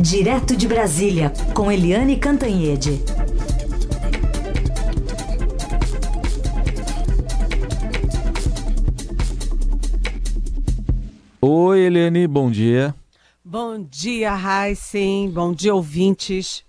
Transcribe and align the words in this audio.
Direto 0.00 0.56
de 0.56 0.68
Brasília, 0.68 1.32
com 1.52 1.72
Eliane 1.72 2.16
Cantanhede. 2.16 3.02
Oi, 11.40 11.80
Eliane, 11.80 12.28
bom 12.28 12.48
dia. 12.48 12.94
Bom 13.44 13.82
dia, 13.82 14.36
Heisen. 14.36 15.30
Bom 15.30 15.52
dia, 15.52 15.74
ouvintes. 15.74 16.62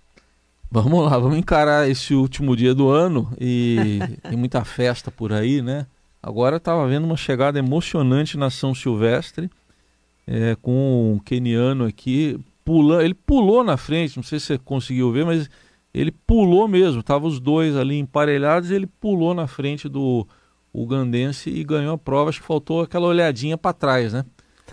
Vamos 0.71 1.05
lá, 1.05 1.19
vamos 1.19 1.37
encarar 1.37 1.87
esse 1.87 2.15
último 2.15 2.55
dia 2.55 2.73
do 2.73 2.89
ano 2.89 3.31
e 3.39 3.99
tem 4.27 4.35
muita 4.35 4.65
festa 4.65 5.11
por 5.11 5.31
aí, 5.31 5.61
né? 5.61 5.85
Agora 6.21 6.57
estava 6.57 6.87
vendo 6.87 7.03
uma 7.03 7.15
chegada 7.15 7.59
emocionante 7.59 8.35
na 8.39 8.49
São 8.49 8.73
Silvestre, 8.73 9.51
é, 10.25 10.57
com 10.59 11.13
um 11.13 11.19
keniano 11.19 11.85
aqui 11.85 12.39
pulando. 12.69 13.01
Ele 13.01 13.15
pulou 13.15 13.63
na 13.63 13.77
frente, 13.77 14.15
não 14.15 14.23
sei 14.23 14.39
se 14.39 14.45
você 14.45 14.57
conseguiu 14.59 15.11
ver, 15.11 15.25
mas 15.25 15.49
ele 15.91 16.11
pulou 16.11 16.67
mesmo. 16.67 17.01
Tava 17.01 17.25
os 17.25 17.39
dois 17.39 17.75
ali 17.75 17.97
emparelhados 17.97 18.69
e 18.69 18.75
ele 18.75 18.85
pulou 18.85 19.33
na 19.33 19.47
frente 19.47 19.89
do 19.89 20.27
ugandense 20.71 21.49
e 21.49 21.63
ganhou 21.63 21.95
a 21.95 21.97
prova. 21.97 22.29
Acho 22.29 22.41
que 22.41 22.45
faltou 22.45 22.81
aquela 22.81 23.07
olhadinha 23.07 23.57
para 23.57 23.73
trás, 23.73 24.13
né? 24.13 24.23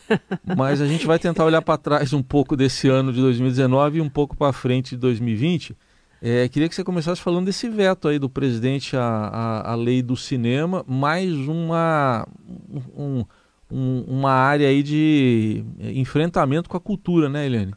Mas 0.55 0.83
a 0.83 0.87
gente 0.87 1.07
vai 1.07 1.19
tentar 1.19 1.47
olhar 1.47 1.63
para 1.63 1.79
trás 1.79 2.13
um 2.13 2.23
pouco 2.23 2.55
desse 2.55 2.87
ano 2.87 3.15
de 3.15 3.21
2019 3.23 3.97
e 3.97 4.01
um 4.03 4.11
pouco 4.11 4.37
para 4.37 4.53
frente 4.53 4.91
de 4.91 4.99
2020. 4.99 5.75
É, 6.21 6.47
queria 6.51 6.69
que 6.69 6.75
você 6.75 6.85
começasse 6.85 7.23
falando 7.23 7.47
desse 7.47 7.67
veto 7.67 8.09
aí 8.09 8.19
do 8.19 8.29
presidente 8.29 8.95
à, 8.95 9.03
à, 9.03 9.73
à 9.73 9.75
lei 9.75 10.03
do 10.03 10.17
cinema, 10.17 10.85
mais 10.87 11.33
uma, 11.33 12.29
um, 12.95 13.25
um, 13.71 14.05
uma 14.07 14.33
área 14.33 14.69
aí 14.69 14.83
de 14.83 15.65
enfrentamento 15.79 16.69
com 16.69 16.77
a 16.77 16.81
cultura, 16.81 17.29
né, 17.31 17.47
Eliane? 17.47 17.73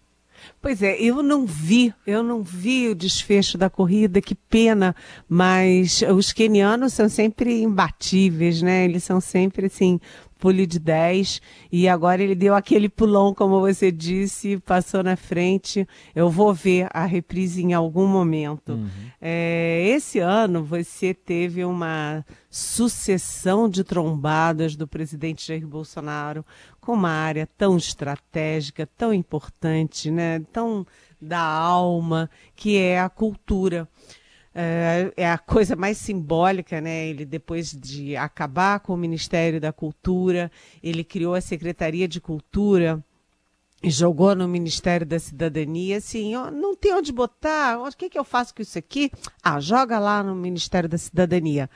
Pois 0.61 0.83
é, 0.83 1.01
eu 1.01 1.23
não 1.23 1.45
vi, 1.45 1.93
eu 2.05 2.21
não 2.21 2.43
vi 2.43 2.89
o 2.89 2.95
desfecho 2.95 3.57
da 3.57 3.69
corrida, 3.69 4.19
que 4.19 4.35
pena, 4.35 4.93
mas 5.27 6.01
os 6.13 6.33
quenianos 6.33 6.91
são 6.91 7.07
sempre 7.07 7.61
imbatíveis, 7.61 8.61
né? 8.61 8.83
Eles 8.83 9.05
são 9.05 9.21
sempre 9.21 9.67
assim, 9.67 10.01
pule 10.39 10.65
de 10.65 10.79
10 10.79 11.41
e 11.71 11.87
agora 11.87 12.23
ele 12.23 12.33
deu 12.33 12.55
aquele 12.55 12.87
pulão, 12.87 13.33
como 13.33 13.59
você 13.59 13.91
disse, 13.91 14.57
passou 14.59 15.03
na 15.03 15.15
frente. 15.15 15.87
Eu 16.15 16.29
vou 16.29 16.53
ver 16.53 16.87
a 16.91 17.05
reprise 17.05 17.61
em 17.61 17.73
algum 17.73 18.07
momento. 18.07 18.71
Uhum. 18.71 18.89
É, 19.21 19.83
esse 19.85 20.19
ano 20.19 20.63
você 20.63 21.13
teve 21.13 21.63
uma 21.65 22.25
sucessão 22.49 23.69
de 23.69 23.83
trombadas 23.83 24.75
do 24.75 24.87
presidente 24.87 25.45
Jair 25.45 25.67
Bolsonaro 25.67 26.43
com 26.79 26.93
uma 26.93 27.11
área 27.11 27.47
tão 27.57 27.77
estratégica, 27.77 28.87
tão 28.97 29.13
importante, 29.13 30.09
né? 30.09 30.39
tão 30.51 30.87
da 31.21 31.41
alma, 31.41 32.29
que 32.55 32.77
é 32.77 32.99
a 32.99 33.09
cultura. 33.09 33.87
É, 34.53 35.13
é 35.15 35.29
a 35.29 35.37
coisa 35.37 35.75
mais 35.75 35.97
simbólica, 35.97 36.81
né? 36.81 37.07
Ele, 37.07 37.25
depois 37.25 37.71
de 37.71 38.15
acabar 38.15 38.79
com 38.79 38.93
o 38.93 38.97
Ministério 38.97 39.61
da 39.61 39.71
Cultura, 39.71 40.51
ele 40.81 41.03
criou 41.03 41.35
a 41.35 41.41
Secretaria 41.41 42.07
de 42.07 42.19
Cultura 42.19 43.03
e 43.81 43.89
jogou 43.89 44.35
no 44.35 44.47
Ministério 44.47 45.05
da 45.05 45.17
Cidadania, 45.17 45.97
assim, 45.97 46.33
não 46.33 46.75
tem 46.75 46.93
onde 46.93 47.13
botar, 47.13 47.79
o 47.79 47.89
que, 47.95 48.09
que 48.09 48.19
eu 48.19 48.25
faço 48.25 48.53
com 48.53 48.61
isso 48.61 48.77
aqui? 48.77 49.09
Ah, 49.41 49.59
joga 49.59 49.97
lá 49.99 50.21
no 50.21 50.35
Ministério 50.35 50.89
da 50.89 50.97
Cidadania. 50.97 51.69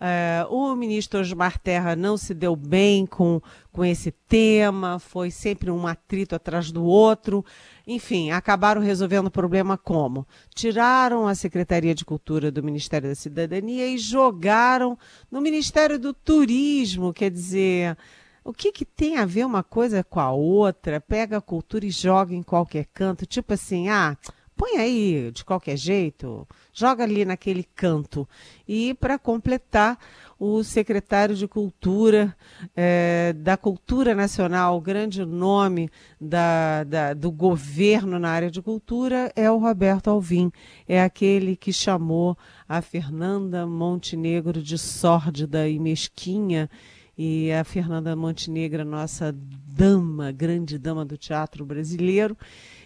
Uh, 0.00 0.54
o 0.54 0.74
ministro 0.74 1.20
Osmar 1.20 1.58
Terra 1.58 1.94
não 1.94 2.16
se 2.16 2.32
deu 2.32 2.56
bem 2.56 3.04
com, 3.04 3.38
com 3.70 3.84
esse 3.84 4.10
tema, 4.10 4.98
foi 4.98 5.30
sempre 5.30 5.70
um 5.70 5.86
atrito 5.86 6.34
atrás 6.34 6.72
do 6.72 6.82
outro. 6.82 7.44
Enfim, 7.86 8.30
acabaram 8.30 8.80
resolvendo 8.80 9.26
o 9.26 9.30
problema 9.30 9.76
como? 9.76 10.26
Tiraram 10.54 11.28
a 11.28 11.34
Secretaria 11.34 11.94
de 11.94 12.06
Cultura 12.06 12.50
do 12.50 12.62
Ministério 12.62 13.10
da 13.10 13.14
Cidadania 13.14 13.86
e 13.88 13.98
jogaram 13.98 14.98
no 15.30 15.38
Ministério 15.38 15.98
do 15.98 16.14
Turismo, 16.14 17.12
quer 17.12 17.30
dizer. 17.30 17.94
O 18.42 18.54
que, 18.54 18.72
que 18.72 18.86
tem 18.86 19.18
a 19.18 19.26
ver 19.26 19.44
uma 19.44 19.62
coisa 19.62 20.02
com 20.02 20.18
a 20.18 20.32
outra? 20.32 20.98
Pega 20.98 21.36
a 21.36 21.42
cultura 21.42 21.84
e 21.84 21.90
joga 21.90 22.34
em 22.34 22.42
qualquer 22.42 22.86
canto, 22.86 23.26
tipo 23.26 23.52
assim, 23.52 23.90
ah, 23.90 24.16
põe 24.60 24.76
aí 24.76 25.30
de 25.32 25.42
qualquer 25.42 25.74
jeito, 25.74 26.46
joga 26.70 27.02
ali 27.02 27.24
naquele 27.24 27.64
canto. 27.64 28.28
E 28.68 28.92
para 28.92 29.18
completar, 29.18 29.98
o 30.38 30.62
secretário 30.62 31.34
de 31.34 31.48
Cultura, 31.48 32.36
é, 32.76 33.32
da 33.32 33.56
Cultura 33.56 34.14
Nacional, 34.14 34.78
grande 34.78 35.24
nome 35.24 35.90
da, 36.20 36.84
da, 36.84 37.14
do 37.14 37.30
governo 37.30 38.18
na 38.18 38.28
área 38.28 38.50
de 38.50 38.60
cultura, 38.60 39.32
é 39.34 39.50
o 39.50 39.56
Roberto 39.56 40.10
Alvim. 40.10 40.52
É 40.86 41.02
aquele 41.02 41.56
que 41.56 41.72
chamou 41.72 42.36
a 42.68 42.82
Fernanda 42.82 43.66
Montenegro 43.66 44.62
de 44.62 44.76
sórdida 44.76 45.66
e 45.66 45.78
mesquinha. 45.78 46.68
E 47.16 47.52
a 47.52 47.64
Fernanda 47.64 48.16
Montenegro, 48.16 48.82
nossa 48.82 49.34
dama, 49.34 50.32
grande 50.32 50.78
dama 50.78 51.04
do 51.04 51.18
teatro 51.18 51.66
brasileiro. 51.66 52.36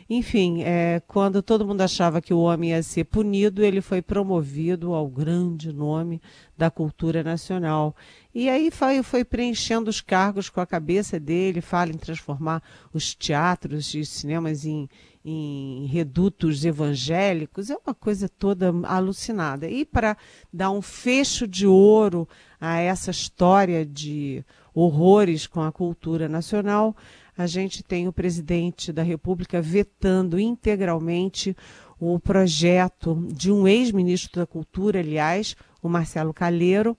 Enfim, 0.09 0.63
é, 0.63 1.01
quando 1.07 1.43
todo 1.43 1.67
mundo 1.67 1.81
achava 1.81 2.21
que 2.21 2.35
o 2.35 2.41
homem 2.41 2.71
ia 2.71 2.83
ser 2.83 3.05
punido, 3.05 3.65
ele 3.65 3.81
foi 3.81 4.03
promovido 4.03 4.93
ao 4.93 5.09
grande 5.09 5.73
nome 5.73 6.21
da 6.57 6.71
cultura 6.71 7.23
nacional. 7.23 7.97
E 8.35 8.49
aí 8.49 8.71
foi, 8.71 9.03
foi 9.03 9.25
preenchendo 9.25 9.89
os 9.89 10.01
cargos 10.01 10.51
com 10.51 10.61
a 10.61 10.67
cabeça 10.67 11.19
dele, 11.19 11.61
fala 11.61 11.91
em 11.91 11.97
transformar 11.97 12.63
os 12.93 13.15
teatros 13.15 13.95
e 13.95 14.05
cinemas 14.05 14.67
em, 14.67 14.89
em 15.25 15.87
redutos 15.87 16.65
evangélicos, 16.65 17.71
é 17.71 17.77
uma 17.77 17.95
coisa 17.95 18.29
toda 18.29 18.73
alucinada. 18.85 19.69
E 19.69 19.85
para 19.85 20.17
dar 20.53 20.71
um 20.71 20.83
fecho 20.83 21.47
de 21.49 21.67
ouro 21.67 22.29
a 22.61 22.79
essa 22.79 23.11
história 23.11 23.87
de 23.87 24.45
horrores 24.75 25.47
com 25.47 25.63
a 25.63 25.73
cultura 25.73 26.29
nacional, 26.29 26.95
a 27.37 27.47
gente 27.47 27.83
tem 27.83 28.06
o 28.06 28.12
presidente 28.12 28.93
da 28.93 29.03
República 29.03 29.61
vetando 29.61 30.39
integralmente 30.39 31.56
o 31.99 32.19
projeto 32.19 33.27
de 33.33 33.50
um 33.50 33.67
ex-ministro 33.67 34.41
da 34.41 34.47
Cultura, 34.47 35.00
aliás, 35.00 35.56
o 35.83 35.89
Marcelo 35.89 36.34
Calheiro, 36.34 36.97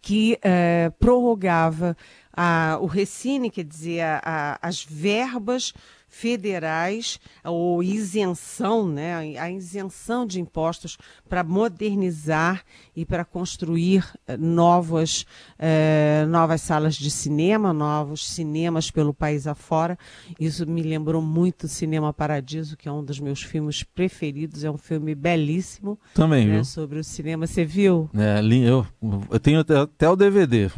que 0.00 0.38
eh, 0.42 0.90
prorrogava 0.98 1.96
a, 2.32 2.78
o 2.80 2.86
Recine, 2.86 3.50
quer 3.50 3.64
dizer, 3.64 4.02
a, 4.02 4.58
as 4.60 4.84
verbas 4.84 5.72
federais 6.16 7.20
ou 7.44 7.82
isenção, 7.82 8.88
né, 8.88 9.38
a 9.38 9.50
isenção 9.50 10.24
de 10.24 10.40
impostos 10.40 10.96
para 11.28 11.44
modernizar 11.44 12.64
e 12.96 13.04
para 13.04 13.22
construir 13.22 14.02
eh, 14.26 14.36
novas, 14.38 15.26
eh, 15.58 16.24
novas 16.26 16.62
salas 16.62 16.94
de 16.94 17.10
cinema, 17.10 17.72
novos 17.72 18.26
cinemas 18.26 18.90
pelo 18.90 19.12
país 19.12 19.46
afora. 19.46 19.98
Isso 20.40 20.66
me 20.66 20.82
lembrou 20.82 21.20
muito 21.20 21.68
Cinema 21.68 22.14
Paradiso, 22.14 22.78
que 22.78 22.88
é 22.88 22.92
um 22.92 23.04
dos 23.04 23.20
meus 23.20 23.42
filmes 23.42 23.82
preferidos, 23.82 24.64
é 24.64 24.70
um 24.70 24.78
filme 24.78 25.14
belíssimo. 25.14 25.98
Também, 26.14 26.46
né, 26.46 26.54
viu? 26.54 26.64
Sobre 26.64 26.98
o 26.98 27.04
cinema. 27.04 27.46
Você 27.46 27.64
viu? 27.64 28.08
É, 28.14 28.40
eu, 28.66 28.86
eu 29.30 29.38
tenho 29.38 29.60
até, 29.60 29.76
até 29.76 30.08
o 30.08 30.16
DVD. 30.16 30.70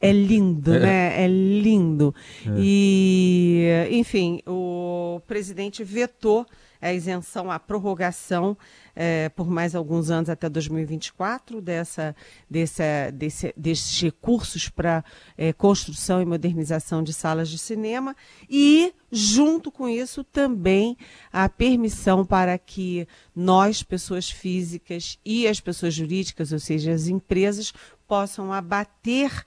É 0.00 0.12
lindo, 0.12 0.74
é. 0.74 0.80
né? 0.80 1.24
É 1.24 1.28
lindo. 1.28 2.14
É. 2.46 2.50
E, 2.58 3.88
enfim, 3.90 4.40
o 4.46 5.20
presidente 5.26 5.82
vetou 5.82 6.46
a 6.80 6.92
isenção, 6.92 7.50
a 7.50 7.58
prorrogação 7.58 8.56
é, 8.94 9.28
por 9.28 9.48
mais 9.48 9.74
alguns 9.74 10.10
anos 10.10 10.30
até 10.30 10.48
2024 10.48 11.60
dessa, 11.60 12.16
dessa, 12.48 13.10
desse, 13.12 13.52
desses 13.56 14.00
recursos 14.00 14.68
para 14.68 15.04
é, 15.36 15.52
construção 15.52 16.22
e 16.22 16.24
modernização 16.24 17.02
de 17.02 17.12
salas 17.12 17.48
de 17.48 17.58
cinema 17.58 18.16
e, 18.48 18.94
junto 19.12 19.70
com 19.70 19.86
isso, 19.88 20.24
também 20.24 20.96
a 21.30 21.48
permissão 21.48 22.24
para 22.24 22.56
que 22.56 23.06
nós, 23.34 23.82
pessoas 23.82 24.30
físicas 24.30 25.18
e 25.24 25.46
as 25.46 25.60
pessoas 25.60 25.92
jurídicas, 25.92 26.52
ou 26.52 26.58
seja, 26.58 26.92
as 26.92 27.06
empresas, 27.06 27.72
possam 28.06 28.52
abater 28.52 29.44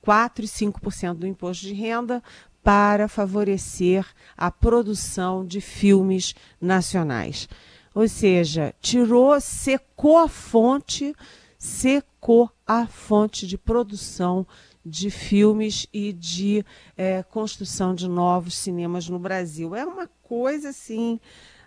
4 0.00 0.44
e 0.44 0.48
5% 0.48 1.14
do 1.14 1.26
imposto 1.26 1.66
de 1.66 1.72
renda 1.72 2.22
para 2.62 3.08
favorecer 3.08 4.06
a 4.36 4.50
produção 4.50 5.44
de 5.44 5.60
filmes 5.60 6.34
nacionais. 6.60 7.48
Ou 7.94 8.06
seja, 8.06 8.74
tirou, 8.80 9.40
secou 9.40 10.18
a 10.18 10.28
fonte, 10.28 11.14
secou 11.58 12.50
a 12.66 12.86
fonte 12.86 13.46
de 13.46 13.58
produção 13.58 14.46
de 14.84 15.10
filmes 15.10 15.86
e 15.92 16.12
de 16.12 16.64
é, 16.96 17.22
construção 17.22 17.94
de 17.94 18.08
novos 18.08 18.56
cinemas 18.56 19.08
no 19.08 19.18
Brasil. 19.18 19.74
É 19.74 19.84
uma 19.84 20.08
coisa 20.22 20.70
assim 20.70 21.20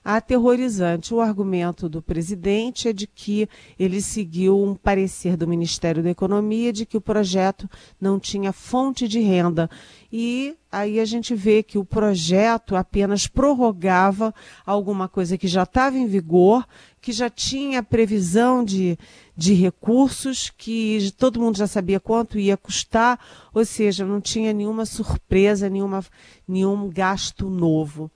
aterrorizante. 0.03 1.13
O 1.13 1.21
argumento 1.21 1.87
do 1.87 2.01
presidente 2.01 2.89
é 2.89 2.93
de 2.93 3.07
que 3.07 3.47
ele 3.79 4.01
seguiu 4.01 4.61
um 4.61 4.75
parecer 4.75 5.37
do 5.37 5.47
Ministério 5.47 6.03
da 6.03 6.09
Economia 6.09 6.73
de 6.73 6.85
que 6.85 6.97
o 6.97 7.01
projeto 7.01 7.69
não 7.99 8.19
tinha 8.19 8.51
fonte 8.51 9.07
de 9.07 9.19
renda. 9.19 9.69
E 10.11 10.55
aí 10.71 10.99
a 10.99 11.05
gente 11.05 11.33
vê 11.33 11.63
que 11.63 11.77
o 11.77 11.85
projeto 11.85 12.75
apenas 12.75 13.27
prorrogava 13.27 14.33
alguma 14.65 15.07
coisa 15.07 15.37
que 15.37 15.47
já 15.47 15.63
estava 15.63 15.97
em 15.97 16.05
vigor, 16.05 16.65
que 17.01 17.11
já 17.11 17.29
tinha 17.29 17.81
previsão 17.81 18.63
de, 18.63 18.97
de 19.35 19.53
recursos, 19.53 20.51
que 20.55 21.11
todo 21.17 21.39
mundo 21.39 21.57
já 21.57 21.67
sabia 21.67 21.99
quanto 21.99 22.37
ia 22.37 22.57
custar, 22.57 23.19
ou 23.53 23.65
seja, 23.65 24.05
não 24.05 24.19
tinha 24.19 24.53
nenhuma 24.53 24.85
surpresa, 24.85 25.69
nenhuma, 25.69 26.03
nenhum 26.47 26.89
gasto 26.89 27.49
novo. 27.49 28.11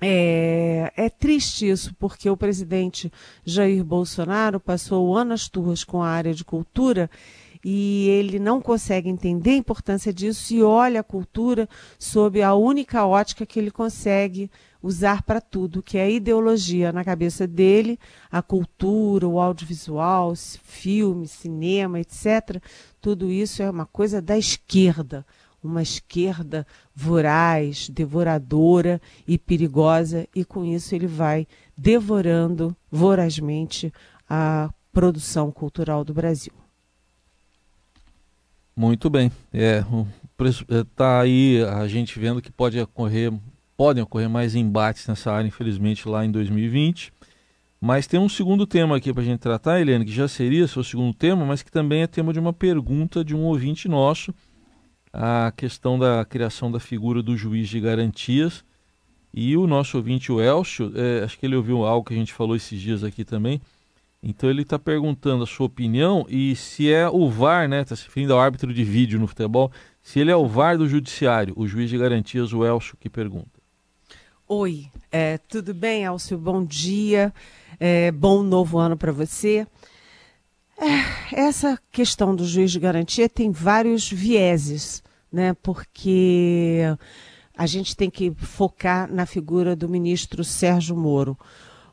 É, 0.00 0.92
é, 0.96 1.10
triste 1.10 1.68
isso, 1.68 1.94
porque 1.98 2.30
o 2.30 2.36
presidente 2.36 3.12
Jair 3.44 3.84
Bolsonaro 3.84 4.58
passou 4.58 5.16
anos 5.16 5.48
turras 5.48 5.84
com 5.84 6.02
a 6.02 6.08
área 6.08 6.32
de 6.32 6.42
cultura 6.42 7.10
e 7.62 8.08
ele 8.08 8.38
não 8.38 8.60
consegue 8.60 9.10
entender 9.10 9.50
a 9.50 9.56
importância 9.56 10.12
disso 10.12 10.54
e 10.54 10.62
olha 10.62 11.00
a 11.00 11.04
cultura 11.04 11.68
sob 11.98 12.42
a 12.42 12.54
única 12.54 13.04
ótica 13.04 13.44
que 13.44 13.58
ele 13.58 13.70
consegue 13.70 14.50
usar 14.82 15.22
para 15.22 15.42
tudo, 15.42 15.82
que 15.82 15.98
é 15.98 16.04
a 16.04 16.10
ideologia 16.10 16.90
na 16.90 17.04
cabeça 17.04 17.46
dele, 17.46 17.98
a 18.32 18.40
cultura, 18.40 19.28
o 19.28 19.38
audiovisual, 19.38 20.34
filme, 20.34 21.28
cinema, 21.28 22.00
etc. 22.00 22.62
Tudo 22.98 23.30
isso 23.30 23.62
é 23.62 23.68
uma 23.68 23.84
coisa 23.84 24.22
da 24.22 24.38
esquerda 24.38 25.26
uma 25.62 25.82
esquerda 25.82 26.66
voraz, 26.94 27.88
devoradora 27.88 29.00
e 29.26 29.38
perigosa, 29.38 30.26
e 30.34 30.44
com 30.44 30.64
isso 30.64 30.94
ele 30.94 31.06
vai 31.06 31.46
devorando 31.76 32.76
vorazmente 32.90 33.92
a 34.28 34.70
produção 34.92 35.50
cultural 35.50 36.04
do 36.04 36.14
Brasil. 36.14 36.52
Muito 38.74 39.10
bem. 39.10 39.30
É, 39.52 39.84
tá 40.96 41.20
aí 41.20 41.62
a 41.64 41.86
gente 41.86 42.18
vendo 42.18 42.40
que 42.40 42.50
pode 42.50 42.80
ocorrer, 42.80 43.32
podem 43.76 44.02
ocorrer 44.02 44.28
mais 44.28 44.54
embates 44.54 45.06
nessa 45.06 45.32
área, 45.32 45.48
infelizmente, 45.48 46.08
lá 46.08 46.24
em 46.24 46.30
2020. 46.30 47.12
Mas 47.80 48.06
tem 48.06 48.20
um 48.20 48.28
segundo 48.28 48.66
tema 48.66 48.96
aqui 48.96 49.12
para 49.12 49.22
a 49.22 49.24
gente 49.24 49.40
tratar, 49.40 49.80
Helene, 49.80 50.04
que 50.04 50.12
já 50.12 50.28
seria 50.28 50.68
seu 50.68 50.84
segundo 50.84 51.14
tema, 51.14 51.46
mas 51.46 51.62
que 51.62 51.70
também 51.70 52.02
é 52.02 52.06
tema 52.06 52.32
de 52.32 52.38
uma 52.38 52.52
pergunta 52.52 53.24
de 53.24 53.34
um 53.34 53.42
ouvinte 53.44 53.88
nosso 53.88 54.34
a 55.12 55.52
questão 55.56 55.98
da 55.98 56.24
criação 56.24 56.70
da 56.70 56.80
figura 56.80 57.22
do 57.22 57.36
juiz 57.36 57.68
de 57.68 57.80
garantias. 57.80 58.64
E 59.32 59.56
o 59.56 59.66
nosso 59.66 59.96
ouvinte, 59.96 60.32
o 60.32 60.40
Elcio, 60.40 60.92
é, 60.94 61.24
acho 61.24 61.38
que 61.38 61.46
ele 61.46 61.56
ouviu 61.56 61.84
algo 61.84 62.06
que 62.06 62.14
a 62.14 62.16
gente 62.16 62.32
falou 62.32 62.56
esses 62.56 62.80
dias 62.80 63.04
aqui 63.04 63.24
também. 63.24 63.60
Então 64.22 64.50
ele 64.50 64.62
está 64.62 64.78
perguntando 64.78 65.44
a 65.44 65.46
sua 65.46 65.66
opinião 65.66 66.26
e 66.28 66.54
se 66.54 66.92
é 66.92 67.08
o 67.08 67.30
VAR, 67.30 67.68
né? 67.68 67.80
Está 67.80 67.96
se 67.96 68.04
referindo 68.04 68.34
ao 68.34 68.40
árbitro 68.40 68.72
de 68.74 68.84
vídeo 68.84 69.18
no 69.18 69.26
futebol, 69.26 69.72
se 70.02 70.20
ele 70.20 70.30
é 70.30 70.36
o 70.36 70.46
VAR 70.46 70.76
do 70.76 70.88
judiciário, 70.88 71.54
o 71.56 71.66
juiz 71.66 71.88
de 71.88 71.96
garantias, 71.96 72.52
o 72.52 72.64
Elcio, 72.64 72.96
que 72.98 73.08
pergunta. 73.08 73.48
Oi, 74.46 74.88
é, 75.10 75.38
tudo 75.38 75.72
bem, 75.72 76.04
Elcio? 76.04 76.36
Bom 76.36 76.64
dia, 76.64 77.32
é, 77.78 78.10
bom 78.10 78.42
novo 78.42 78.78
ano 78.78 78.96
para 78.96 79.12
você. 79.12 79.66
É, 80.82 81.38
essa 81.42 81.78
questão 81.92 82.34
do 82.34 82.46
juiz 82.46 82.72
de 82.72 82.80
garantia 82.80 83.28
tem 83.28 83.50
vários 83.50 84.10
vieses, 84.10 85.02
né? 85.30 85.54
Porque 85.62 86.80
a 87.54 87.66
gente 87.66 87.94
tem 87.94 88.08
que 88.08 88.32
focar 88.34 89.12
na 89.12 89.26
figura 89.26 89.76
do 89.76 89.90
ministro 89.90 90.42
Sérgio 90.42 90.96
Moro. 90.96 91.36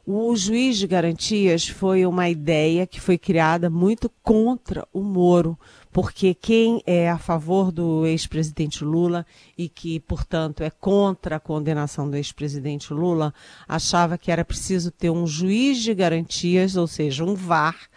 O 0.06 0.34
juiz 0.38 0.78
de 0.78 0.88
garantias 0.88 1.68
foi 1.68 2.06
uma 2.06 2.30
ideia 2.30 2.88
que 2.88 3.02
foi 3.02 3.18
criada 3.18 3.70
muito 3.70 4.10
contra 4.24 4.88
o 4.94 5.02
Moro, 5.02 5.60
porque 5.92 6.34
quem 6.34 6.82
é 6.88 7.10
a 7.10 7.18
favor 7.18 7.74
do 7.74 8.06
ex-presidente 8.06 8.86
Lula 8.86 9.26
e 9.58 9.68
que, 9.68 10.00
portanto, 10.00 10.64
é 10.64 10.70
contra 10.70 11.36
a 11.36 11.42
condenação 11.42 12.10
do 12.10 12.16
ex-presidente 12.16 12.94
Lula, 12.94 13.34
achava 13.68 14.18
que 14.18 14.32
era 14.32 14.46
preciso 14.46 14.92
ter 14.92 15.10
um 15.10 15.28
juiz 15.28 15.80
de 15.80 15.94
garantias, 15.94 16.78
ou 16.78 16.88
seja, 16.88 17.26
um 17.26 17.36
VAR, 17.36 17.90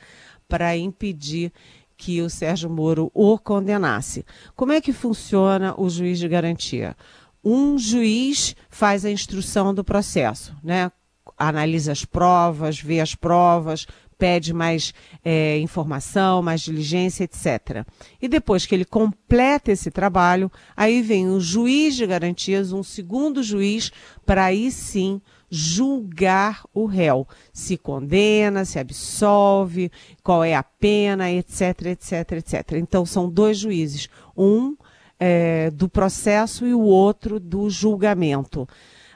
para 0.51 0.77
impedir 0.77 1.53
que 1.97 2.21
o 2.21 2.29
Sérgio 2.29 2.69
Moro 2.69 3.11
o 3.15 3.39
condenasse. 3.39 4.27
Como 4.57 4.73
é 4.73 4.81
que 4.81 4.93
funciona 4.93 5.75
o 5.79 5.89
juiz 5.89 6.19
de 6.19 6.27
garantia? 6.27 6.97
Um 7.45 7.79
juiz 7.79 8.57
faz 8.69 9.05
a 9.05 9.11
instrução 9.11 9.73
do 9.73 9.85
processo, 9.85 10.55
né? 10.63 10.91
analisa 11.39 11.93
as 11.93 12.05
provas, 12.05 12.81
vê 12.81 13.01
as 13.01 13.15
provas, 13.15 13.87
pede 14.19 14.53
mais 14.53 14.93
é, 15.25 15.59
informação, 15.59 16.43
mais 16.43 16.61
diligência, 16.61 17.25
etc. 17.25 17.87
E 18.21 18.29
depois 18.29 18.67
que 18.67 18.75
ele 18.75 18.85
completa 18.85 19.73
esse 19.73 19.91
trabalho, 19.91 20.51
aí 20.77 21.01
vem 21.01 21.31
o 21.31 21.41
juiz 21.41 21.97
de 21.97 22.07
garantias, 22.07 22.73
um 22.73 22.83
segundo 22.83 23.43
juiz, 23.43 23.91
para 24.27 24.45
aí 24.45 24.71
sim 24.71 25.23
julgar 25.51 26.63
o 26.73 26.87
réu, 26.87 27.27
se 27.53 27.77
condena, 27.77 28.65
se 28.65 28.79
absolve, 28.79 29.91
qual 30.23 30.45
é 30.45 30.55
a 30.55 30.63
pena, 30.63 31.31
etc, 31.31 31.87
etc, 31.87 32.33
etc. 32.33 32.73
Então 32.75 33.05
são 33.05 33.29
dois 33.29 33.59
juízes, 33.59 34.09
um 34.37 34.77
é, 35.19 35.71
do 35.71 35.89
processo 35.89 36.65
e 36.65 36.73
o 36.73 36.81
outro 36.81 37.41
do 37.41 37.69
julgamento. 37.69 38.69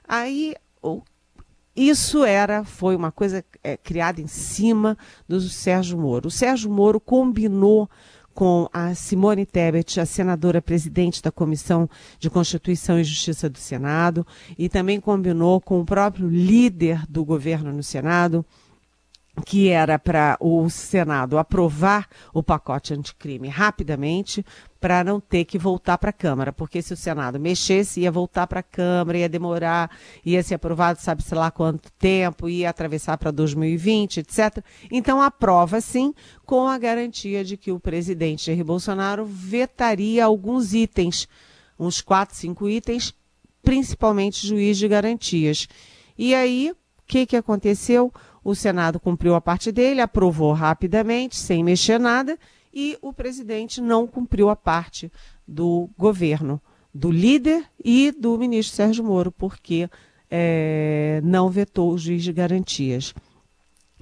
Aí 0.06 0.54
isso 1.74 2.24
era, 2.24 2.64
foi 2.64 2.94
uma 2.94 3.10
coisa 3.10 3.44
é, 3.62 3.76
criada 3.76 4.20
em 4.20 4.26
cima 4.26 4.96
do 5.28 5.40
Sérgio 5.40 5.98
Moro. 5.98 6.28
O 6.28 6.30
Sérgio 6.30 6.70
Moro 6.70 7.00
combinou 7.00 7.88
com 8.34 8.68
a 8.72 8.94
Simone 8.94 9.46
Tebet, 9.46 10.00
a 10.00 10.06
senadora 10.06 10.60
presidente 10.60 11.22
da 11.22 11.30
Comissão 11.30 11.88
de 12.18 12.28
Constituição 12.28 12.98
e 12.98 13.04
Justiça 13.04 13.48
do 13.48 13.58
Senado, 13.58 14.26
e 14.58 14.68
também 14.68 15.00
combinou 15.00 15.60
com 15.60 15.80
o 15.80 15.84
próprio 15.84 16.28
líder 16.28 17.06
do 17.08 17.24
governo 17.24 17.72
no 17.72 17.82
Senado, 17.82 18.44
que 19.44 19.68
era 19.68 19.98
para 19.98 20.36
o 20.40 20.68
Senado 20.70 21.38
aprovar 21.38 22.08
o 22.32 22.42
pacote 22.42 22.94
anticrime 22.94 23.48
rapidamente, 23.48 24.44
para 24.84 25.02
não 25.02 25.18
ter 25.18 25.46
que 25.46 25.56
voltar 25.58 25.96
para 25.96 26.10
a 26.10 26.12
Câmara, 26.12 26.52
porque 26.52 26.82
se 26.82 26.92
o 26.92 26.96
Senado 26.96 27.40
mexesse, 27.40 28.02
ia 28.02 28.12
voltar 28.12 28.46
para 28.46 28.60
a 28.60 28.62
Câmara, 28.62 29.16
ia 29.16 29.28
demorar, 29.30 29.90
ia 30.22 30.42
ser 30.42 30.56
aprovado, 30.56 31.00
sabe-se 31.00 31.34
lá 31.34 31.50
quanto 31.50 31.90
tempo, 31.92 32.50
ia 32.50 32.68
atravessar 32.68 33.16
para 33.16 33.30
2020, 33.30 34.20
etc. 34.20 34.62
Então, 34.90 35.22
aprova 35.22 35.80
sim, 35.80 36.12
com 36.44 36.68
a 36.68 36.76
garantia 36.76 37.42
de 37.42 37.56
que 37.56 37.72
o 37.72 37.80
presidente 37.80 38.44
Jair 38.44 38.62
Bolsonaro 38.62 39.24
vetaria 39.24 40.26
alguns 40.26 40.74
itens, 40.74 41.26
uns 41.78 42.02
quatro, 42.02 42.36
cinco 42.36 42.68
itens, 42.68 43.14
principalmente 43.62 44.46
juiz 44.46 44.76
de 44.76 44.86
garantias. 44.86 45.66
E 46.18 46.34
aí, 46.34 46.72
o 46.72 46.76
que, 47.06 47.24
que 47.24 47.36
aconteceu? 47.36 48.12
O 48.44 48.54
Senado 48.54 49.00
cumpriu 49.00 49.34
a 49.34 49.40
parte 49.40 49.72
dele, 49.72 50.02
aprovou 50.02 50.52
rapidamente, 50.52 51.36
sem 51.36 51.64
mexer 51.64 51.98
nada, 51.98 52.38
e 52.72 52.98
o 53.00 53.12
presidente 53.12 53.80
não 53.80 54.06
cumpriu 54.06 54.50
a 54.50 54.56
parte 54.56 55.10
do 55.48 55.88
governo, 55.96 56.60
do 56.92 57.10
líder 57.10 57.64
e 57.82 58.12
do 58.12 58.36
ministro 58.36 58.76
Sérgio 58.76 59.02
Moro, 59.02 59.32
porque 59.32 59.88
é, 60.30 61.20
não 61.24 61.48
vetou 61.48 61.92
o 61.92 61.98
juiz 61.98 62.22
de 62.22 62.32
garantias. 62.32 63.14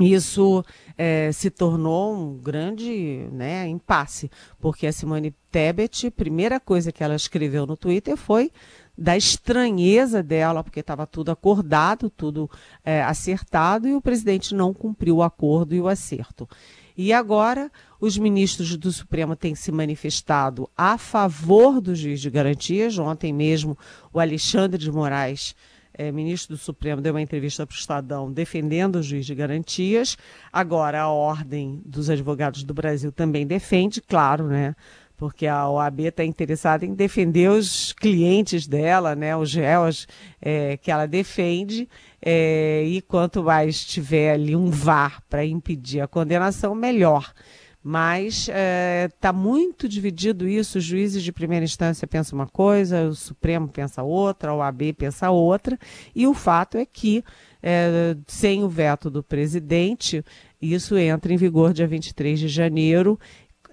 Isso 0.00 0.64
é, 0.96 1.30
se 1.32 1.50
tornou 1.50 2.14
um 2.14 2.38
grande 2.38 3.28
né, 3.30 3.68
impasse, 3.68 4.30
porque 4.58 4.86
a 4.86 4.92
Simone 4.92 5.34
Tebet, 5.50 6.10
primeira 6.10 6.58
coisa 6.58 6.90
que 6.90 7.04
ela 7.04 7.14
escreveu 7.14 7.66
no 7.66 7.76
Twitter 7.76 8.16
foi 8.16 8.50
da 8.96 9.16
estranheza 9.16 10.22
dela, 10.22 10.62
porque 10.62 10.80
estava 10.80 11.06
tudo 11.06 11.30
acordado, 11.30 12.10
tudo 12.10 12.50
é, 12.84 13.02
acertado, 13.02 13.88
e 13.88 13.94
o 13.94 14.02
presidente 14.02 14.54
não 14.54 14.74
cumpriu 14.74 15.16
o 15.16 15.22
acordo 15.22 15.74
e 15.74 15.80
o 15.80 15.88
acerto. 15.88 16.48
E 16.96 17.12
agora, 17.12 17.70
os 18.00 18.18
ministros 18.18 18.76
do 18.76 18.92
Supremo 18.92 19.34
têm 19.34 19.54
se 19.54 19.72
manifestado 19.72 20.68
a 20.76 20.98
favor 20.98 21.80
do 21.80 21.94
juiz 21.94 22.20
de 22.20 22.28
garantias. 22.28 22.98
Ontem 22.98 23.32
mesmo, 23.32 23.78
o 24.12 24.20
Alexandre 24.20 24.76
de 24.76 24.92
Moraes, 24.92 25.54
é, 25.94 26.12
ministro 26.12 26.54
do 26.54 26.58
Supremo, 26.58 27.00
deu 27.00 27.14
uma 27.14 27.22
entrevista 27.22 27.66
para 27.66 27.74
o 27.74 27.78
Estadão 27.78 28.30
defendendo 28.30 28.96
o 28.96 29.02
juiz 29.02 29.24
de 29.24 29.34
garantias. 29.34 30.18
Agora, 30.52 31.00
a 31.00 31.08
Ordem 31.08 31.80
dos 31.84 32.10
Advogados 32.10 32.62
do 32.62 32.74
Brasil 32.74 33.10
também 33.10 33.46
defende, 33.46 34.00
claro, 34.02 34.46
né? 34.46 34.76
Porque 35.22 35.46
a 35.46 35.68
OAB 35.68 36.00
está 36.00 36.24
interessada 36.24 36.84
em 36.84 36.94
defender 36.94 37.48
os 37.48 37.92
clientes 37.92 38.66
dela, 38.66 39.14
né, 39.14 39.36
os 39.36 39.54
réus 39.54 40.08
é, 40.40 40.76
que 40.76 40.90
ela 40.90 41.06
defende, 41.06 41.88
é, 42.20 42.82
e 42.84 43.00
quanto 43.00 43.40
mais 43.40 43.84
tiver 43.84 44.32
ali 44.32 44.56
um 44.56 44.68
VAR 44.68 45.22
para 45.30 45.46
impedir 45.46 46.00
a 46.00 46.08
condenação, 46.08 46.74
melhor. 46.74 47.32
Mas 47.84 48.48
está 48.48 48.52
é, 48.52 49.08
tá 49.20 49.32
muito 49.32 49.88
dividido 49.88 50.48
isso. 50.48 50.78
Os 50.78 50.84
juízes 50.84 51.22
de 51.22 51.30
primeira 51.30 51.64
instância 51.64 52.06
pensam 52.06 52.36
uma 52.36 52.48
coisa, 52.48 53.04
o 53.04 53.14
Supremo 53.14 53.68
pensa 53.68 54.02
outra, 54.02 54.52
o 54.52 54.60
AB 54.60 54.92
pensa 54.92 55.30
outra. 55.30 55.78
E 56.16 56.26
o 56.26 56.34
fato 56.34 56.76
é 56.76 56.84
que, 56.84 57.24
é, 57.62 58.16
sem 58.26 58.64
o 58.64 58.68
veto 58.68 59.08
do 59.08 59.22
presidente, 59.22 60.24
isso 60.60 60.96
entra 60.96 61.32
em 61.32 61.36
vigor 61.36 61.72
dia 61.72 61.86
23 61.86 62.40
de 62.40 62.48
janeiro 62.48 63.18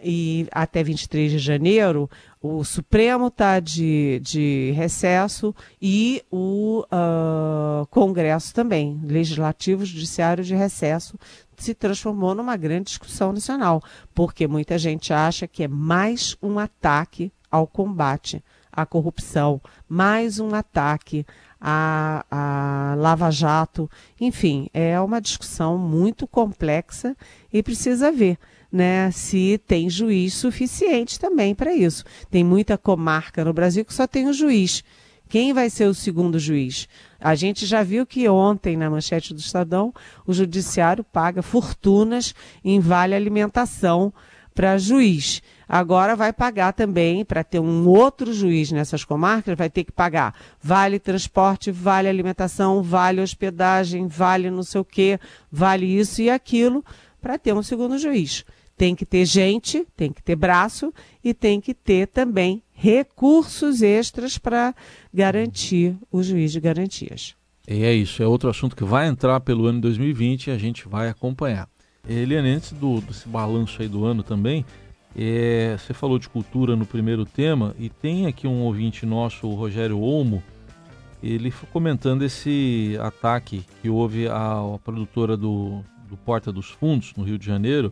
e 0.03 0.47
até 0.51 0.83
23 0.83 1.31
de 1.31 1.39
janeiro, 1.39 2.09
o 2.41 2.63
Supremo 2.63 3.27
está 3.27 3.59
de, 3.59 4.19
de 4.23 4.71
recesso 4.75 5.53
e 5.81 6.23
o 6.31 6.85
uh, 6.85 7.85
Congresso 7.87 8.53
também, 8.53 8.99
Legislativo, 9.03 9.85
Judiciário 9.85 10.43
de 10.43 10.55
recesso, 10.55 11.17
se 11.57 11.73
transformou 11.73 12.33
numa 12.33 12.55
grande 12.55 12.85
discussão 12.85 13.33
nacional, 13.33 13.81
porque 14.13 14.47
muita 14.47 14.77
gente 14.77 15.11
acha 15.11 15.47
que 15.47 15.63
é 15.63 15.67
mais 15.67 16.37
um 16.41 16.57
ataque 16.57 17.31
ao 17.51 17.67
combate 17.67 18.43
à 18.71 18.85
corrupção, 18.85 19.61
mais 19.87 20.39
um 20.39 20.53
ataque 20.53 21.25
à, 21.59 22.23
à 22.29 22.95
Lava 22.95 23.29
Jato. 23.31 23.89
Enfim, 24.19 24.69
é 24.73 24.99
uma 25.01 25.19
discussão 25.19 25.77
muito 25.77 26.27
complexa 26.27 27.15
e 27.51 27.61
precisa 27.61 28.11
ver 28.11 28.37
né, 28.71 29.09
se 29.11 29.59
tem 29.65 29.89
juiz 29.89 30.33
suficiente 30.33 31.19
também 31.19 31.55
para 31.55 31.73
isso. 31.73 32.03
Tem 32.29 32.43
muita 32.43 32.77
comarca 32.77 33.43
no 33.43 33.53
Brasil 33.53 33.83
que 33.83 33.93
só 33.93 34.05
tem 34.05 34.27
um 34.27 34.33
juiz. 34.33 34.83
Quem 35.27 35.53
vai 35.53 35.69
ser 35.69 35.85
o 35.85 35.93
segundo 35.93 36.39
juiz? 36.39 36.87
A 37.19 37.35
gente 37.35 37.65
já 37.65 37.83
viu 37.83 38.05
que 38.05 38.27
ontem, 38.27 38.75
na 38.75 38.89
manchete 38.89 39.33
do 39.33 39.39
Estadão, 39.39 39.93
o 40.25 40.33
judiciário 40.33 41.03
paga 41.03 41.43
fortunas 41.43 42.33
em 42.63 42.79
vale 42.79 43.13
alimentação 43.13 44.11
para 44.55 44.77
juiz. 44.77 45.41
Agora 45.67 46.15
vai 46.15 46.33
pagar 46.33 46.73
também, 46.73 47.23
para 47.23 47.43
ter 47.43 47.59
um 47.59 47.87
outro 47.87 48.33
juiz 48.33 48.71
nessas 48.71 49.05
comarcas, 49.05 49.55
vai 49.55 49.69
ter 49.69 49.83
que 49.83 49.91
pagar 49.91 50.33
vale 50.59 50.97
transporte, 50.97 51.69
vale 51.69 52.09
alimentação, 52.09 52.81
vale 52.81 53.21
hospedagem, 53.21 54.07
vale 54.07 54.49
não 54.49 54.63
sei 54.63 54.81
o 54.81 54.85
quê, 54.85 55.19
vale 55.51 55.85
isso 55.85 56.23
e 56.23 56.29
aquilo, 56.29 56.83
para 57.21 57.37
ter 57.37 57.53
um 57.53 57.61
segundo 57.61 57.99
juiz. 57.99 58.43
Tem 58.79 58.95
que 58.95 59.05
ter 59.05 59.25
gente, 59.25 59.85
tem 59.93 60.09
que 60.09 60.23
ter 60.23 60.37
braço 60.37 60.93
e 61.21 61.33
tem 61.33 61.59
que 61.59 61.73
ter 61.73 62.07
também 62.07 62.63
recursos 62.71 63.81
extras 63.81 64.37
para 64.37 64.73
garantir 65.13 65.97
o 66.09 66.23
juiz 66.23 66.53
de 66.53 66.61
garantias. 66.61 67.35
E 67.67 67.83
é 67.83 67.93
isso, 67.93 68.23
é 68.23 68.25
outro 68.25 68.49
assunto 68.49 68.77
que 68.77 68.85
vai 68.85 69.09
entrar 69.09 69.41
pelo 69.41 69.65
ano 69.65 69.81
2020 69.81 70.47
e 70.47 70.51
a 70.51 70.57
gente 70.57 70.87
vai 70.87 71.09
acompanhar. 71.09 71.67
Eliane, 72.07 72.51
antes 72.51 72.71
do, 72.71 73.01
desse 73.01 73.27
balanço 73.27 73.81
aí 73.81 73.89
do 73.89 74.05
ano 74.05 74.23
também, 74.23 74.65
é, 75.13 75.75
você 75.77 75.93
falou 75.93 76.17
de 76.17 76.29
cultura 76.29 76.73
no 76.77 76.85
primeiro 76.85 77.25
tema 77.25 77.75
e 77.77 77.89
tem 77.89 78.27
aqui 78.27 78.47
um 78.47 78.61
ouvinte 78.61 79.05
nosso, 79.05 79.45
o 79.45 79.55
Rogério 79.55 79.99
Olmo, 79.99 80.41
ele 81.21 81.51
foi 81.51 81.67
comentando 81.67 82.21
esse 82.21 82.97
ataque 83.01 83.65
que 83.81 83.89
houve 83.89 84.29
à, 84.29 84.79
produtora 84.85 85.35
do, 85.35 85.83
do 86.07 86.15
Porta 86.15 86.49
dos 86.49 86.69
Fundos, 86.69 87.13
no 87.17 87.25
Rio 87.25 87.37
de 87.37 87.45
Janeiro, 87.45 87.91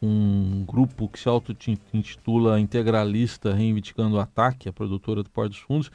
um 0.00 0.64
grupo 0.64 1.08
que 1.08 1.18
se 1.18 1.28
auto-intitula 1.28 2.60
Integralista 2.60 3.54
Reivindicando 3.54 4.16
o 4.16 4.20
Ataque, 4.20 4.68
a 4.68 4.72
produtora 4.72 5.22
do 5.22 5.30
Porto 5.30 5.50
dos 5.50 5.58
Fundos. 5.60 5.90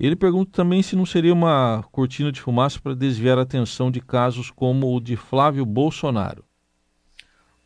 Ele 0.00 0.16
pergunta 0.16 0.50
também 0.52 0.82
se 0.82 0.96
não 0.96 1.06
seria 1.06 1.32
uma 1.32 1.84
cortina 1.92 2.32
de 2.32 2.40
fumaça 2.40 2.80
para 2.80 2.94
desviar 2.94 3.38
a 3.38 3.42
atenção 3.42 3.90
de 3.90 4.00
casos 4.00 4.50
como 4.50 4.94
o 4.94 5.00
de 5.00 5.16
Flávio 5.16 5.64
Bolsonaro. 5.64 6.44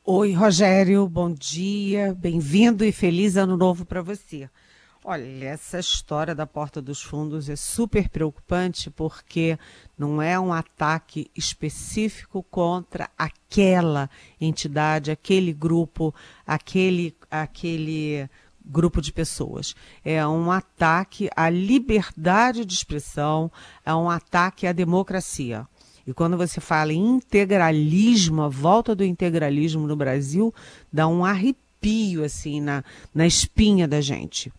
Oi, 0.04 0.32
Rogério, 0.32 1.08
bom 1.08 1.32
dia, 1.32 2.14
bem-vindo 2.14 2.84
e 2.84 2.92
feliz 2.92 3.36
ano 3.36 3.56
novo 3.56 3.84
para 3.84 4.02
você. 4.02 4.48
Olha, 5.08 5.44
essa 5.44 5.78
história 5.78 6.34
da 6.34 6.48
porta 6.48 6.82
dos 6.82 7.00
fundos 7.00 7.48
é 7.48 7.54
super 7.54 8.08
preocupante 8.08 8.90
porque 8.90 9.56
não 9.96 10.20
é 10.20 10.36
um 10.36 10.52
ataque 10.52 11.30
específico 11.32 12.42
contra 12.50 13.08
aquela 13.16 14.10
entidade, 14.40 15.12
aquele 15.12 15.52
grupo, 15.52 16.12
aquele, 16.44 17.16
aquele 17.30 18.28
grupo 18.64 19.00
de 19.00 19.12
pessoas. 19.12 19.76
É 20.04 20.26
um 20.26 20.50
ataque 20.50 21.30
à 21.36 21.48
liberdade 21.48 22.64
de 22.64 22.74
expressão, 22.74 23.48
é 23.84 23.94
um 23.94 24.10
ataque 24.10 24.66
à 24.66 24.72
democracia. 24.72 25.68
E 26.04 26.12
quando 26.12 26.36
você 26.36 26.60
fala 26.60 26.92
em 26.92 27.06
integralismo, 27.06 28.42
a 28.42 28.48
volta 28.48 28.92
do 28.92 29.04
integralismo 29.04 29.86
no 29.86 29.94
Brasil 29.94 30.52
dá 30.92 31.06
um 31.06 31.24
arrepio 31.24 32.24
assim 32.24 32.60
na, 32.60 32.82
na 33.14 33.24
espinha 33.24 33.86
da 33.86 34.00
gente. 34.00 34.52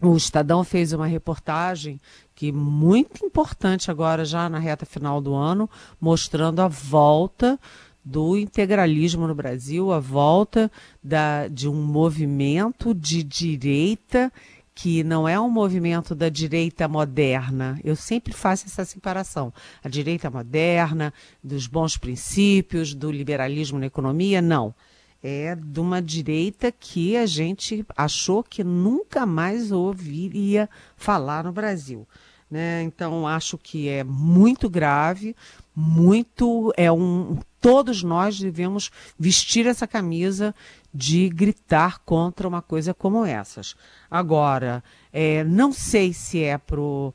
O 0.00 0.16
Estadão 0.16 0.62
fez 0.62 0.92
uma 0.92 1.06
reportagem 1.06 2.00
que 2.34 2.52
muito 2.52 3.26
importante 3.26 3.90
agora 3.90 4.24
já 4.24 4.48
na 4.48 4.58
reta 4.58 4.86
final 4.86 5.20
do 5.20 5.34
ano, 5.34 5.68
mostrando 6.00 6.60
a 6.60 6.68
volta 6.68 7.58
do 8.04 8.38
integralismo 8.38 9.26
no 9.26 9.34
Brasil, 9.34 9.92
a 9.92 9.98
volta 9.98 10.70
da, 11.02 11.48
de 11.48 11.68
um 11.68 11.74
movimento 11.74 12.94
de 12.94 13.24
direita 13.24 14.32
que 14.72 15.02
não 15.02 15.28
é 15.28 15.38
um 15.40 15.50
movimento 15.50 16.14
da 16.14 16.28
direita 16.28 16.86
moderna. 16.86 17.80
Eu 17.82 17.96
sempre 17.96 18.32
faço 18.32 18.66
essa 18.66 18.84
separação. 18.84 19.52
A 19.82 19.88
direita 19.88 20.30
moderna, 20.30 21.12
dos 21.42 21.66
bons 21.66 21.96
princípios, 21.96 22.94
do 22.94 23.10
liberalismo 23.10 23.80
na 23.80 23.86
economia, 23.86 24.40
não 24.40 24.72
é 25.22 25.54
de 25.54 25.80
uma 25.80 26.00
direita 26.00 26.70
que 26.70 27.16
a 27.16 27.26
gente 27.26 27.84
achou 27.96 28.42
que 28.42 28.62
nunca 28.62 29.26
mais 29.26 29.72
ouviria 29.72 30.68
falar 30.96 31.44
no 31.44 31.52
Brasil. 31.52 32.06
Né? 32.50 32.82
Então 32.82 33.26
acho 33.26 33.58
que 33.58 33.88
é 33.88 34.02
muito 34.02 34.70
grave, 34.70 35.36
muito 35.74 36.72
é 36.76 36.90
um 36.90 37.38
todos 37.60 38.02
nós 38.02 38.38
devemos 38.38 38.90
vestir 39.18 39.66
essa 39.66 39.86
camisa 39.86 40.54
de 40.94 41.28
gritar 41.28 41.98
contra 42.04 42.46
uma 42.46 42.62
coisa 42.62 42.94
como 42.94 43.24
essas. 43.24 43.74
Agora, 44.10 44.82
é, 45.12 45.42
não 45.44 45.72
sei 45.72 46.12
se 46.12 46.42
é 46.42 46.56
pro 46.56 47.12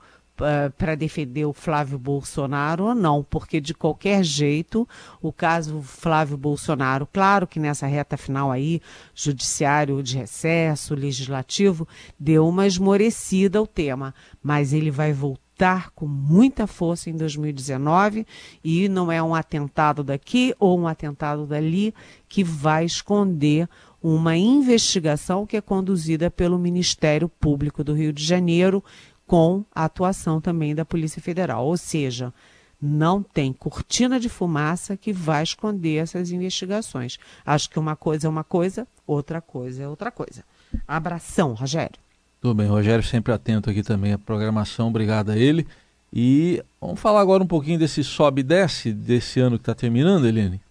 para 0.77 0.95
defender 0.95 1.45
o 1.45 1.53
Flávio 1.53 1.97
Bolsonaro 1.97 2.85
ou 2.85 2.95
não, 2.95 3.23
porque 3.23 3.59
de 3.61 3.73
qualquer 3.73 4.23
jeito, 4.23 4.87
o 5.21 5.31
caso 5.31 5.81
Flávio 5.81 6.37
Bolsonaro, 6.37 7.07
claro 7.11 7.47
que 7.47 7.59
nessa 7.59 7.87
reta 7.87 8.17
final 8.17 8.51
aí, 8.51 8.81
judiciário 9.13 10.01
de 10.01 10.17
recesso, 10.17 10.95
legislativo, 10.95 11.87
deu 12.19 12.47
uma 12.47 12.67
esmorecida 12.67 13.59
ao 13.59 13.67
tema, 13.67 14.13
mas 14.41 14.73
ele 14.73 14.91
vai 14.91 15.13
voltar 15.13 15.91
com 15.95 16.07
muita 16.07 16.65
força 16.65 17.09
em 17.09 17.15
2019 17.15 18.25
e 18.63 18.89
não 18.89 19.11
é 19.11 19.21
um 19.21 19.35
atentado 19.35 20.03
daqui 20.03 20.53
ou 20.59 20.79
um 20.79 20.87
atentado 20.87 21.45
dali 21.45 21.93
que 22.27 22.43
vai 22.43 22.85
esconder 22.85 23.69
uma 24.01 24.35
investigação 24.35 25.45
que 25.45 25.55
é 25.55 25.61
conduzida 25.61 26.29
pelo 26.29 26.59
Ministério 26.59 27.29
Público 27.29 27.83
do 27.83 27.93
Rio 27.93 28.11
de 28.11 28.21
Janeiro 28.21 28.83
com 29.27 29.63
a 29.73 29.85
atuação 29.85 30.39
também 30.41 30.75
da 30.75 30.85
Polícia 30.85 31.21
Federal. 31.21 31.65
Ou 31.65 31.77
seja, 31.77 32.33
não 32.81 33.23
tem 33.23 33.53
cortina 33.53 34.19
de 34.19 34.27
fumaça 34.27 34.97
que 34.97 35.13
vai 35.13 35.43
esconder 35.43 35.97
essas 35.97 36.31
investigações. 36.31 37.17
Acho 37.45 37.69
que 37.69 37.79
uma 37.79 37.95
coisa 37.95 38.27
é 38.27 38.29
uma 38.29 38.43
coisa, 38.43 38.85
outra 39.07 39.39
coisa 39.39 39.83
é 39.83 39.87
outra 39.87 40.11
coisa. 40.11 40.43
Abração, 40.87 41.53
Rogério. 41.53 41.97
Tudo 42.41 42.55
bem, 42.55 42.67
Rogério 42.67 43.03
sempre 43.03 43.31
atento 43.31 43.69
aqui 43.69 43.81
também 43.81 44.11
à 44.11 44.17
programação, 44.17 44.89
obrigado 44.89 45.29
a 45.29 45.37
ele. 45.37 45.65
E 46.11 46.61
vamos 46.79 46.99
falar 46.99 47.21
agora 47.21 47.41
um 47.41 47.47
pouquinho 47.47 47.79
desse 47.79 48.03
sobe 48.03 48.41
e 48.41 48.43
desce 48.43 48.91
desse 48.91 49.39
ano 49.39 49.57
que 49.57 49.61
está 49.61 49.73
terminando, 49.73 50.27
Helene? 50.27 50.61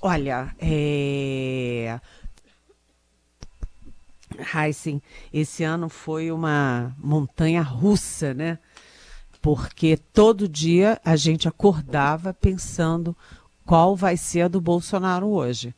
Olha, 0.00 0.54
é... 0.58 2.00
Heisen, 4.54 5.02
esse 5.32 5.64
ano 5.64 5.88
foi 5.88 6.30
uma 6.30 6.94
montanha 6.98 7.62
russa, 7.62 8.34
né? 8.34 8.58
Porque 9.40 9.96
todo 9.96 10.48
dia 10.48 11.00
a 11.04 11.16
gente 11.16 11.46
acordava 11.46 12.34
pensando 12.34 13.16
qual 13.64 13.94
vai 13.94 14.16
ser 14.16 14.42
a 14.42 14.48
do 14.48 14.60
Bolsonaro 14.60 15.28
hoje 15.28 15.74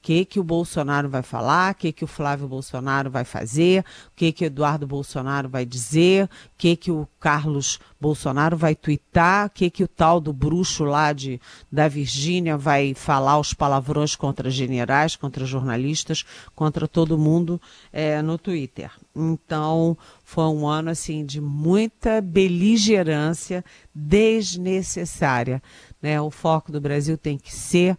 que 0.00 0.24
que 0.24 0.40
o 0.40 0.44
Bolsonaro 0.44 1.08
vai 1.08 1.22
falar, 1.22 1.72
o 1.72 1.74
que 1.74 1.92
que 1.92 2.04
o 2.04 2.06
Flávio 2.06 2.48
Bolsonaro 2.48 3.10
vai 3.10 3.24
fazer, 3.24 3.84
o 4.06 4.16
que 4.16 4.32
que 4.32 4.44
o 4.44 4.46
Eduardo 4.46 4.86
Bolsonaro 4.86 5.48
vai 5.48 5.66
dizer, 5.66 6.24
o 6.24 6.30
que 6.56 6.76
que 6.76 6.90
o 6.90 7.06
Carlos 7.20 7.78
Bolsonaro 8.00 8.56
vai 8.56 8.74
twittar, 8.74 9.46
o 9.46 9.50
que 9.50 9.68
que 9.68 9.84
o 9.84 9.88
tal 9.88 10.20
do 10.20 10.32
bruxo 10.32 10.84
lá 10.84 11.12
de, 11.12 11.40
da 11.70 11.88
Virgínia 11.88 12.56
vai 12.56 12.94
falar 12.94 13.38
os 13.38 13.52
palavrões 13.52 14.14
contra 14.14 14.50
generais, 14.50 15.16
contra 15.16 15.44
jornalistas, 15.44 16.24
contra 16.54 16.86
todo 16.86 17.18
mundo 17.18 17.60
é, 17.92 18.22
no 18.22 18.38
Twitter. 18.38 18.90
Então, 19.14 19.98
foi 20.22 20.44
um 20.44 20.66
ano 20.66 20.90
assim 20.90 21.24
de 21.24 21.40
muita 21.40 22.20
beligerância 22.20 23.64
desnecessária. 23.92 25.60
Né? 26.00 26.20
O 26.20 26.30
foco 26.30 26.70
do 26.70 26.80
Brasil 26.80 27.18
tem 27.18 27.36
que 27.36 27.52
ser 27.54 27.96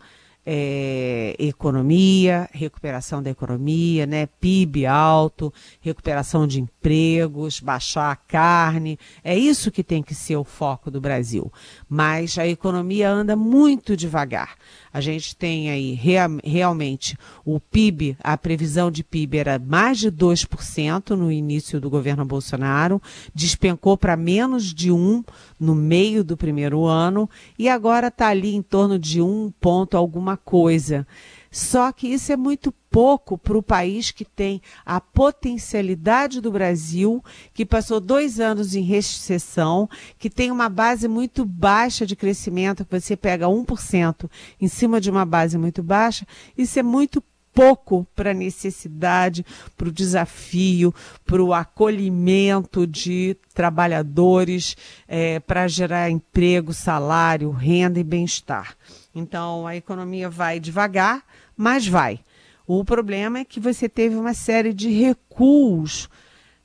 é, 0.51 1.35
economia, 1.37 2.49
recuperação 2.51 3.21
da 3.21 3.29
economia, 3.29 4.07
né? 4.07 4.25
PIB 4.25 4.87
alto, 4.87 5.53
recuperação 5.79 6.47
de 6.47 6.59
empregos, 6.59 7.59
baixar 7.59 8.09
a 8.09 8.15
carne. 8.15 8.97
É 9.23 9.37
isso 9.37 9.69
que 9.69 9.83
tem 9.83 10.01
que 10.01 10.15
ser 10.15 10.37
o 10.37 10.43
foco 10.43 10.89
do 10.89 10.99
Brasil. 10.99 11.53
Mas 11.87 12.39
a 12.39 12.47
economia 12.47 13.11
anda 13.11 13.35
muito 13.35 13.95
devagar. 13.95 14.55
A 14.91 14.99
gente 14.99 15.35
tem 15.35 15.69
aí 15.69 15.93
real, 15.93 16.31
realmente 16.43 17.15
o 17.45 17.59
PIB, 17.59 18.17
a 18.19 18.35
previsão 18.35 18.89
de 18.89 19.03
PIB 19.03 19.37
era 19.37 19.59
mais 19.59 19.99
de 19.99 20.11
2% 20.11 21.11
no 21.11 21.31
início 21.31 21.79
do 21.79 21.91
governo 21.91 22.25
Bolsonaro, 22.25 22.99
despencou 23.35 23.95
para 23.95 24.17
menos 24.17 24.73
de 24.73 24.91
1 24.91 25.23
no 25.59 25.75
meio 25.75 26.23
do 26.23 26.35
primeiro 26.35 26.85
ano 26.85 27.29
e 27.57 27.69
agora 27.69 28.07
está 28.07 28.29
ali 28.29 28.55
em 28.55 28.63
torno 28.63 28.97
de 28.97 29.21
1 29.21 29.53
ponto 29.59 29.95
alguma 29.95 30.38
coisa. 30.39 31.05
Só 31.51 31.91
que 31.91 32.07
isso 32.07 32.31
é 32.31 32.37
muito 32.37 32.71
pouco 32.91 33.37
para 33.37 33.57
o 33.57 33.63
país 33.63 34.11
que 34.11 34.23
tem 34.23 34.61
a 34.85 35.01
potencialidade 35.01 36.41
do 36.41 36.51
Brasil, 36.51 37.23
que 37.53 37.65
passou 37.65 37.99
dois 37.99 38.39
anos 38.39 38.75
em 38.75 38.81
recessão, 38.81 39.89
que 40.17 40.29
tem 40.29 40.51
uma 40.51 40.69
base 40.69 41.07
muito 41.07 41.45
baixa 41.45 42.05
de 42.05 42.15
crescimento, 42.15 42.85
que 42.85 42.99
você 42.99 43.15
pega 43.15 43.47
1% 43.47 44.29
em 44.61 44.67
cima 44.67 45.01
de 45.01 45.09
uma 45.09 45.25
base 45.25 45.57
muito 45.57 45.81
baixa, 45.81 46.25
isso 46.57 46.79
é 46.79 46.83
muito 46.83 47.23
pouco 47.53 48.07
para 48.15 48.31
a 48.31 48.33
necessidade, 48.33 49.45
para 49.75 49.89
o 49.89 49.91
desafio, 49.91 50.93
para 51.25 51.43
o 51.43 51.53
acolhimento 51.53 52.87
de 52.87 53.35
trabalhadores, 53.53 54.77
é, 55.07 55.39
para 55.39 55.67
gerar 55.67 56.09
emprego, 56.09 56.73
salário, 56.73 57.51
renda 57.51 57.99
e 57.99 58.03
bem-estar. 58.03 58.77
Então 59.13 59.65
a 59.65 59.75
economia 59.75 60.29
vai 60.29 60.59
devagar, 60.59 61.23
mas 61.55 61.87
vai. 61.87 62.19
O 62.67 62.85
problema 62.85 63.39
é 63.39 63.45
que 63.45 63.59
você 63.59 63.89
teve 63.89 64.15
uma 64.15 64.33
série 64.33 64.73
de 64.73 64.89
recuos 64.89 66.07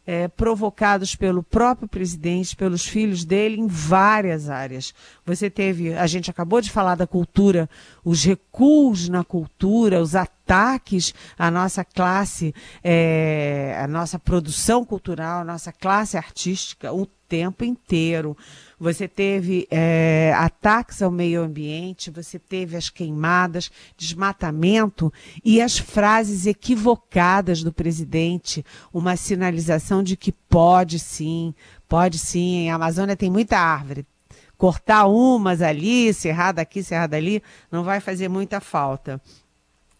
é, 0.06 0.28
provocados 0.28 1.14
pelo 1.14 1.42
próprio 1.42 1.88
presidente, 1.88 2.54
pelos 2.54 2.84
filhos 2.84 3.24
dele, 3.24 3.58
em 3.58 3.66
várias 3.66 4.50
áreas. 4.50 4.94
Você 5.24 5.48
teve, 5.48 5.94
a 5.94 6.06
gente 6.06 6.30
acabou 6.30 6.60
de 6.60 6.70
falar 6.70 6.94
da 6.94 7.06
cultura, 7.06 7.68
os 8.04 8.22
recuos 8.22 9.08
na 9.08 9.24
cultura, 9.24 10.02
os 10.02 10.14
ataques 10.14 11.14
à 11.38 11.50
nossa 11.50 11.84
classe, 11.84 12.54
é, 12.82 13.78
à 13.82 13.88
nossa 13.88 14.18
produção 14.18 14.84
cultural, 14.84 15.40
à 15.40 15.44
nossa 15.44 15.72
classe 15.72 16.16
artística, 16.16 16.92
o 16.92 17.06
tempo 17.06 17.64
inteiro. 17.64 18.36
Você 18.84 19.08
teve 19.08 19.66
é, 19.70 20.34
ataques 20.36 21.00
ao 21.00 21.10
meio 21.10 21.40
ambiente, 21.40 22.10
você 22.10 22.38
teve 22.38 22.76
as 22.76 22.90
queimadas, 22.90 23.70
desmatamento 23.96 25.10
e 25.42 25.62
as 25.62 25.78
frases 25.78 26.44
equivocadas 26.44 27.62
do 27.62 27.72
presidente, 27.72 28.62
uma 28.92 29.16
sinalização 29.16 30.02
de 30.02 30.18
que 30.18 30.30
pode 30.30 30.98
sim, 30.98 31.54
pode 31.88 32.18
sim. 32.18 32.68
A 32.68 32.74
Amazônia 32.74 33.16
tem 33.16 33.30
muita 33.30 33.56
árvore. 33.56 34.04
Cortar 34.58 35.06
umas 35.06 35.62
ali, 35.62 36.12
cerrada 36.12 36.60
aqui, 36.60 36.82
cerrada 36.82 37.16
ali, 37.16 37.42
não 37.72 37.84
vai 37.84 38.00
fazer 38.00 38.28
muita 38.28 38.60
falta. 38.60 39.18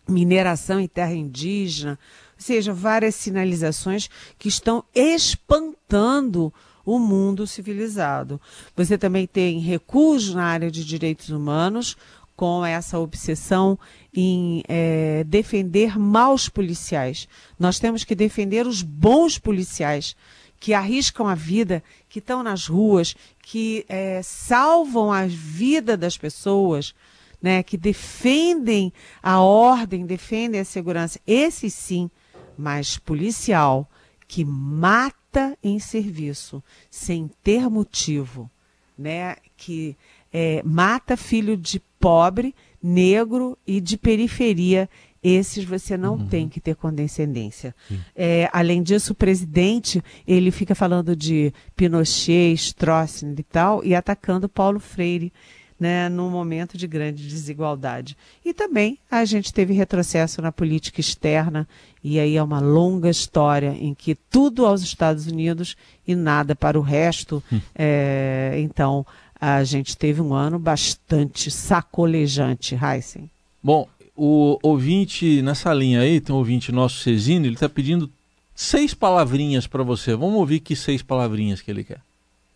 Mineração 0.06 0.78
em 0.78 0.86
terra 0.86 1.14
indígena, 1.14 1.98
ou 2.36 2.42
seja, 2.42 2.74
várias 2.74 3.14
sinalizações 3.14 4.10
que 4.38 4.48
estão 4.48 4.84
espantando 4.94 6.52
o 6.84 6.98
mundo 6.98 7.46
civilizado. 7.46 8.40
Você 8.76 8.98
também 8.98 9.26
tem 9.26 9.58
recursos 9.58 10.34
na 10.34 10.44
área 10.44 10.70
de 10.70 10.84
direitos 10.84 11.30
humanos, 11.30 11.96
com 12.36 12.64
essa 12.64 12.98
obsessão 12.98 13.78
em 14.12 14.62
é, 14.68 15.24
defender 15.24 15.98
maus 15.98 16.48
policiais. 16.48 17.28
Nós 17.58 17.78
temos 17.78 18.04
que 18.04 18.14
defender 18.14 18.66
os 18.66 18.82
bons 18.82 19.38
policiais 19.38 20.16
que 20.58 20.72
arriscam 20.72 21.26
a 21.28 21.34
vida, 21.34 21.82
que 22.08 22.18
estão 22.18 22.42
nas 22.42 22.66
ruas, 22.66 23.14
que 23.42 23.84
é, 23.88 24.20
salvam 24.22 25.12
a 25.12 25.26
vida 25.26 25.96
das 25.96 26.16
pessoas, 26.16 26.94
né, 27.40 27.62
que 27.62 27.76
defendem 27.76 28.92
a 29.22 29.40
ordem, 29.40 30.06
defendem 30.06 30.60
a 30.60 30.64
segurança. 30.64 31.20
Esse 31.26 31.70
sim, 31.70 32.10
mas 32.56 32.96
policial 32.96 33.88
que 34.26 34.44
mata 34.44 35.56
em 35.62 35.78
serviço, 35.78 36.62
sem 36.90 37.30
ter 37.42 37.68
motivo, 37.68 38.50
né? 38.96 39.36
Que 39.56 39.96
é, 40.32 40.62
mata 40.64 41.16
filho 41.16 41.56
de 41.56 41.80
pobre, 42.00 42.54
negro 42.82 43.56
e 43.66 43.80
de 43.80 43.96
periferia. 43.96 44.88
Esses 45.22 45.64
você 45.64 45.96
não 45.96 46.16
uhum. 46.16 46.26
tem 46.26 46.48
que 46.48 46.60
ter 46.60 46.76
condescendência. 46.76 47.74
É, 48.14 48.48
além 48.52 48.82
disso, 48.82 49.12
o 49.12 49.16
presidente 49.16 50.02
ele 50.26 50.50
fica 50.50 50.74
falando 50.74 51.16
de 51.16 51.52
Pinochet, 51.74 52.54
Stroessner 52.54 53.34
e 53.38 53.42
tal, 53.42 53.82
e 53.82 53.94
atacando 53.94 54.50
Paulo 54.50 54.78
Freire 54.78 55.32
né, 55.78 56.08
num 56.08 56.30
momento 56.30 56.78
de 56.78 56.86
grande 56.86 57.26
desigualdade. 57.26 58.16
E 58.44 58.54
também 58.54 58.98
a 59.10 59.24
gente 59.24 59.52
teve 59.52 59.72
retrocesso 59.72 60.40
na 60.40 60.52
política 60.52 61.00
externa, 61.00 61.66
e 62.02 62.18
aí 62.18 62.36
é 62.36 62.42
uma 62.42 62.60
longa 62.60 63.10
história 63.10 63.76
em 63.78 63.94
que 63.94 64.14
tudo 64.14 64.66
aos 64.66 64.82
Estados 64.82 65.26
Unidos 65.26 65.76
e 66.06 66.14
nada 66.14 66.54
para 66.54 66.78
o 66.78 66.82
resto. 66.82 67.42
Hum. 67.52 67.60
É, 67.74 68.54
então, 68.58 69.04
a 69.40 69.62
gente 69.64 69.96
teve 69.96 70.20
um 70.20 70.32
ano 70.32 70.58
bastante 70.58 71.50
sacolejante, 71.50 72.74
Heisen. 72.74 73.28
Bom, 73.62 73.88
o 74.16 74.58
ouvinte 74.62 75.42
nessa 75.42 75.72
linha 75.72 76.00
aí, 76.00 76.20
tem 76.20 76.34
um 76.34 76.38
ouvinte 76.38 76.70
nosso, 76.70 77.02
Cezino, 77.02 77.46
ele 77.46 77.54
está 77.54 77.68
pedindo 77.68 78.10
seis 78.54 78.94
palavrinhas 78.94 79.66
para 79.66 79.82
você. 79.82 80.14
Vamos 80.14 80.36
ouvir 80.36 80.60
que 80.60 80.76
seis 80.76 81.02
palavrinhas 81.02 81.60
que 81.60 81.70
ele 81.70 81.84
quer. 81.84 82.00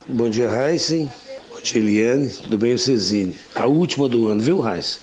Bom 0.06 0.30
dia, 0.30 0.48
Heisen. 0.48 1.10
Dia, 1.62 1.80
Eliane. 1.80 2.28
Tudo 2.28 2.58
bem, 2.58 2.74
o 2.74 2.78
Cezine? 2.78 3.34
A 3.54 3.66
última 3.66 4.08
do 4.08 4.28
ano, 4.28 4.40
viu, 4.40 4.60
Raiz? 4.60 5.00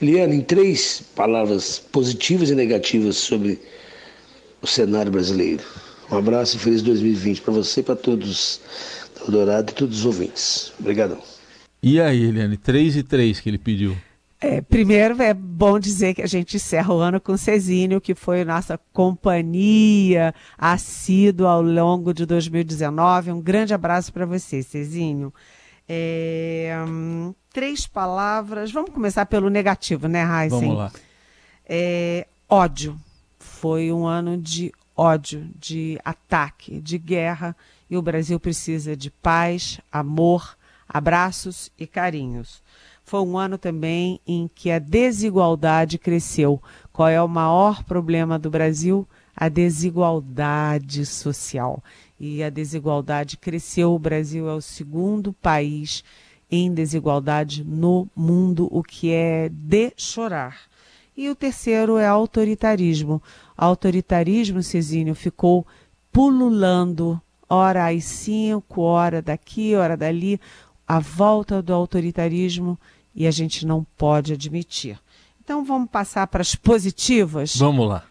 Eliane, 0.00 0.36
em 0.36 0.40
três 0.40 1.02
palavras 1.14 1.78
positivas 1.78 2.50
e 2.50 2.54
negativas 2.54 3.16
sobre 3.16 3.60
o 4.60 4.66
cenário 4.66 5.12
brasileiro. 5.12 5.62
Um 6.10 6.16
abraço 6.18 6.56
e 6.56 6.60
feliz 6.60 6.82
2020 6.82 7.40
para 7.42 7.54
você 7.54 7.80
e 7.80 7.82
para 7.82 7.96
todos 7.96 8.60
do 9.24 9.32
Dourado 9.32 9.70
e 9.70 9.74
todos 9.74 10.00
os 10.00 10.04
ouvintes. 10.04 10.72
Obrigadão. 10.78 11.18
E 11.82 12.00
aí, 12.00 12.24
Eliane, 12.24 12.56
três 12.56 12.96
e 12.96 13.02
três 13.02 13.40
que 13.40 13.48
ele 13.48 13.58
pediu. 13.58 13.96
É, 14.40 14.60
primeiro, 14.60 15.20
é 15.22 15.32
bom 15.32 15.78
dizer 15.78 16.12
que 16.14 16.20
a 16.20 16.26
gente 16.26 16.56
encerra 16.56 16.92
o 16.92 16.98
ano 16.98 17.18
com 17.18 17.32
o 17.32 17.38
Cezinho, 17.38 18.00
que 18.00 18.14
foi 18.14 18.44
nossa 18.44 18.78
companhia 18.92 20.34
assídua 20.58 21.50
ao 21.50 21.62
longo 21.62 22.12
de 22.12 22.26
2019. 22.26 23.32
Um 23.32 23.40
grande 23.40 23.72
abraço 23.72 24.12
para 24.12 24.26
você, 24.26 24.62
Cezinho. 24.62 25.32
É, 25.88 26.76
hum, 26.88 27.34
três 27.52 27.86
palavras. 27.86 28.72
Vamos 28.72 28.90
começar 28.90 29.26
pelo 29.26 29.50
negativo, 29.50 30.08
né, 30.08 30.22
Heisen? 30.22 30.60
Vamos 30.60 30.76
lá. 30.76 30.92
É, 31.66 32.26
ódio. 32.48 32.98
Foi 33.38 33.92
um 33.92 34.06
ano 34.06 34.36
de 34.36 34.72
ódio, 34.96 35.48
de 35.58 35.98
ataque, 36.04 36.80
de 36.80 36.98
guerra. 36.98 37.56
E 37.90 37.96
o 37.96 38.02
Brasil 38.02 38.40
precisa 38.40 38.96
de 38.96 39.10
paz, 39.10 39.80
amor, 39.92 40.56
abraços 40.88 41.70
e 41.78 41.86
carinhos. 41.86 42.62
Foi 43.04 43.20
um 43.20 43.36
ano 43.36 43.58
também 43.58 44.18
em 44.26 44.48
que 44.52 44.70
a 44.70 44.78
desigualdade 44.78 45.98
cresceu. 45.98 46.62
Qual 46.92 47.08
é 47.08 47.22
o 47.22 47.28
maior 47.28 47.84
problema 47.84 48.38
do 48.38 48.50
Brasil? 48.50 49.06
A 49.36 49.48
desigualdade 49.48 51.04
social 51.04 51.82
e 52.18 52.42
a 52.42 52.50
desigualdade 52.50 53.36
cresceu. 53.36 53.94
O 53.94 53.98
Brasil 53.98 54.48
é 54.48 54.54
o 54.54 54.60
segundo 54.60 55.32
país 55.32 56.04
em 56.50 56.72
desigualdade 56.72 57.64
no 57.64 58.08
mundo, 58.14 58.68
o 58.70 58.82
que 58.82 59.12
é 59.12 59.48
de 59.48 59.92
chorar. 59.96 60.56
E 61.16 61.28
o 61.28 61.34
terceiro 61.34 61.96
é 61.96 62.06
autoritarismo. 62.06 63.22
Autoritarismo, 63.56 64.62
Cezinho, 64.62 65.14
ficou 65.14 65.66
pululando, 66.12 67.20
hora 67.48 67.88
às 67.88 68.04
cinco, 68.04 68.82
hora 68.82 69.22
daqui, 69.22 69.74
hora 69.74 69.96
dali, 69.96 70.40
a 70.86 70.98
volta 70.98 71.62
do 71.62 71.72
autoritarismo 71.72 72.78
e 73.14 73.26
a 73.26 73.30
gente 73.30 73.64
não 73.64 73.86
pode 73.96 74.32
admitir. 74.32 74.98
Então 75.42 75.64
vamos 75.64 75.88
passar 75.90 76.26
para 76.26 76.40
as 76.40 76.54
positivas? 76.54 77.56
Vamos 77.56 77.88
lá. 77.88 78.04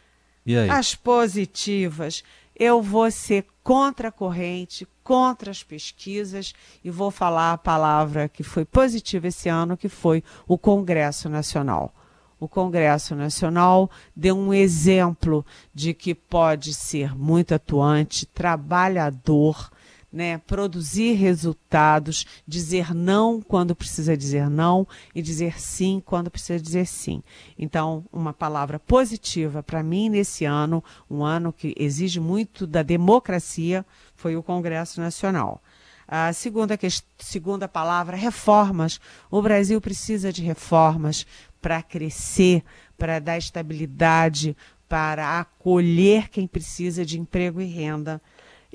E 0.46 0.58
aí? 0.58 0.70
As 0.70 0.96
positivas 0.96 2.24
eu 2.56 2.82
vou 2.82 3.10
ser 3.10 3.46
contra 3.63 4.10
a 4.10 4.12
corrente, 4.12 4.88
contra 5.04 5.49
as 5.49 5.63
pesquisas 5.63 6.54
e 6.84 6.91
vou 6.91 7.10
falar 7.10 7.54
a 7.54 7.58
palavra 7.58 8.28
que 8.28 8.43
foi 8.43 8.65
positiva 8.65 9.28
esse 9.28 9.47
ano, 9.47 9.78
que 9.78 9.88
foi 9.88 10.23
o 10.47 10.58
Congresso 10.58 11.30
Nacional. 11.30 11.93
O 12.39 12.47
Congresso 12.47 13.15
Nacional 13.15 13.89
deu 14.13 14.38
um 14.38 14.54
exemplo 14.54 15.45
de 15.73 15.93
que 15.93 16.13
pode 16.13 16.73
ser 16.73 17.15
muito 17.15 17.56
atuante, 17.56 18.26
trabalhador, 18.26 19.71
né, 20.13 20.38
produzir 20.38 21.13
resultados, 21.13 22.26
dizer 22.47 22.93
não 22.93 23.41
quando 23.41 23.76
precisa 23.76 24.15
dizer 24.15 24.47
não 24.47 24.88
e 25.15 25.23
dizer 25.23 25.60
sim 25.60 26.02
quando 26.06 26.30
precisa 26.30 26.60
dizer 26.60 26.86
sim. 26.86 27.23
Então, 27.58 28.06
uma 28.13 28.32
palavra 28.32 28.80
positiva 28.80 29.63
para 29.63 29.82
mim 29.82 30.10
nesse 30.10 30.45
ano, 30.45 30.84
um 31.10 31.23
ano 31.23 31.52
que 31.52 31.73
exige 31.76 32.19
muito 32.19 32.67
da 32.67 32.84
democracia, 32.84 33.84
foi 34.15 34.36
o 34.36 34.43
Congresso 34.43 35.02
Nacional. 35.02 35.60
A 36.08 36.32
segunda, 36.32 36.78
segunda 37.17 37.67
palavra, 37.67 38.15
reformas. 38.15 38.99
O 39.32 39.41
Brasil 39.41 39.82
precisa 39.82 40.32
de 40.32 40.43
reformas 40.43 41.26
para 41.60 41.82
crescer, 41.82 42.63
para 42.97 43.19
dar 43.19 43.38
estabilidade, 43.38 44.56
para 44.88 45.39
acolher 45.39 46.30
quem 46.30 46.45
precisa 46.45 47.04
de 47.04 47.19
emprego 47.19 47.60
e 47.60 47.65
renda. 47.65 48.21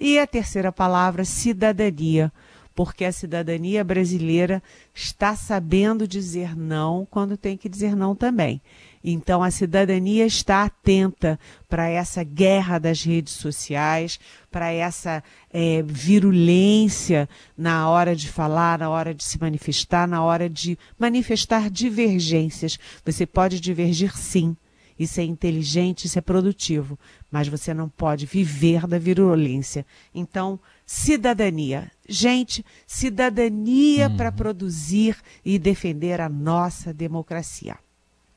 E 0.00 0.16
a 0.16 0.26
terceira 0.28 0.70
palavra, 0.70 1.24
cidadania, 1.24 2.32
porque 2.72 3.04
a 3.04 3.10
cidadania 3.10 3.82
brasileira 3.82 4.62
está 4.94 5.34
sabendo 5.34 6.06
dizer 6.06 6.56
não 6.56 7.04
quando 7.10 7.36
tem 7.36 7.56
que 7.56 7.68
dizer 7.68 7.96
não 7.96 8.14
também. 8.14 8.62
Então 9.02 9.42
a 9.42 9.50
cidadania 9.50 10.24
está 10.24 10.62
atenta 10.62 11.40
para 11.68 11.88
essa 11.88 12.22
guerra 12.22 12.78
das 12.78 13.02
redes 13.02 13.32
sociais, 13.32 14.20
para 14.52 14.70
essa 14.70 15.24
é, 15.52 15.82
virulência 15.82 17.28
na 17.56 17.88
hora 17.88 18.14
de 18.14 18.28
falar, 18.28 18.78
na 18.78 18.88
hora 18.88 19.12
de 19.12 19.24
se 19.24 19.40
manifestar, 19.40 20.06
na 20.06 20.22
hora 20.22 20.48
de 20.48 20.78
manifestar 20.96 21.68
divergências. 21.68 22.78
Você 23.04 23.26
pode 23.26 23.58
divergir 23.58 24.16
sim 24.16 24.56
isso 24.98 25.20
é 25.20 25.24
inteligente, 25.24 26.06
isso 26.06 26.18
é 26.18 26.22
produtivo, 26.22 26.98
mas 27.30 27.48
você 27.48 27.72
não 27.72 27.88
pode 27.88 28.26
viver 28.26 28.86
da 28.86 28.98
virulência. 28.98 29.86
Então, 30.14 30.58
cidadania. 30.84 31.90
Gente, 32.08 32.64
cidadania 32.86 34.08
uhum. 34.08 34.16
para 34.16 34.32
produzir 34.32 35.16
e 35.44 35.58
defender 35.58 36.20
a 36.20 36.28
nossa 36.28 36.92
democracia. 36.92 37.76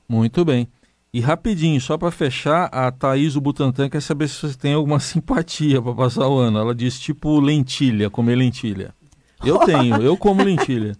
Muito 0.07 0.43
bem. 0.43 0.67
E 1.13 1.19
rapidinho, 1.19 1.79
só 1.81 1.97
para 1.97 2.11
fechar, 2.11 2.69
a 2.71 2.89
Thaís 2.89 3.33
do 3.33 3.41
Butantan 3.41 3.89
quer 3.89 4.01
saber 4.01 4.29
se 4.29 4.47
você 4.47 4.57
tem 4.57 4.73
alguma 4.73 4.99
simpatia 5.01 5.81
para 5.81 5.93
passar 5.93 6.27
o 6.27 6.37
ano. 6.37 6.59
Ela 6.59 6.75
diz 6.75 6.99
tipo 6.99 7.39
lentilha, 7.39 8.09
comer 8.09 8.35
lentilha. 8.35 8.93
Eu 9.43 9.59
tenho, 9.59 9.95
eu 10.01 10.15
como 10.15 10.43
lentilha. 10.43 10.95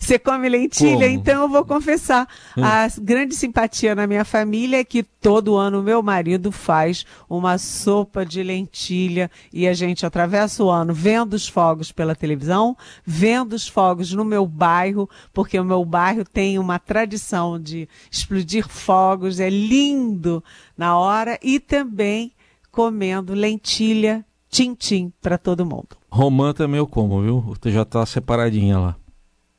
Você 0.00 0.18
come 0.18 0.48
lentilha? 0.48 1.06
Como? 1.06 1.18
Então 1.18 1.42
eu 1.42 1.48
vou 1.48 1.64
confessar. 1.64 2.28
Hum. 2.56 2.64
A 2.64 2.88
grande 3.00 3.34
simpatia 3.34 3.94
na 3.94 4.06
minha 4.06 4.24
família 4.24 4.78
é 4.78 4.84
que 4.84 5.02
todo 5.02 5.56
ano 5.56 5.82
meu 5.82 6.02
marido 6.02 6.52
faz 6.52 7.04
uma 7.28 7.58
sopa 7.58 8.24
de 8.24 8.42
lentilha 8.42 9.30
e 9.52 9.66
a 9.66 9.72
gente 9.72 10.04
atravessa 10.04 10.62
o 10.62 10.70
ano 10.70 10.92
vendo 10.92 11.34
os 11.34 11.48
fogos 11.48 11.92
pela 11.92 12.14
televisão, 12.14 12.76
vendo 13.04 13.52
os 13.52 13.66
fogos 13.66 14.12
no 14.12 14.24
meu 14.24 14.46
bairro, 14.46 15.08
porque 15.32 15.58
o 15.58 15.64
meu 15.64 15.84
bairro 15.84 16.24
tem 16.24 16.58
uma 16.58 16.78
tradição 16.78 17.60
de 17.60 17.88
explodir 18.10 18.68
fogos, 18.68 19.40
é 19.40 19.50
lindo 19.50 20.42
na 20.76 20.96
hora, 20.96 21.38
e 21.42 21.58
também 21.58 22.32
comendo 22.70 23.34
lentilha, 23.34 24.24
tim-tim 24.48 25.12
para 25.20 25.36
todo 25.36 25.66
mundo. 25.66 25.96
Romã 26.10 26.52
também 26.52 26.78
eu 26.78 26.86
como, 26.86 27.20
viu? 27.20 27.40
Você 27.40 27.70
já 27.70 27.82
está 27.82 28.04
separadinha 28.06 28.78
lá. 28.78 28.96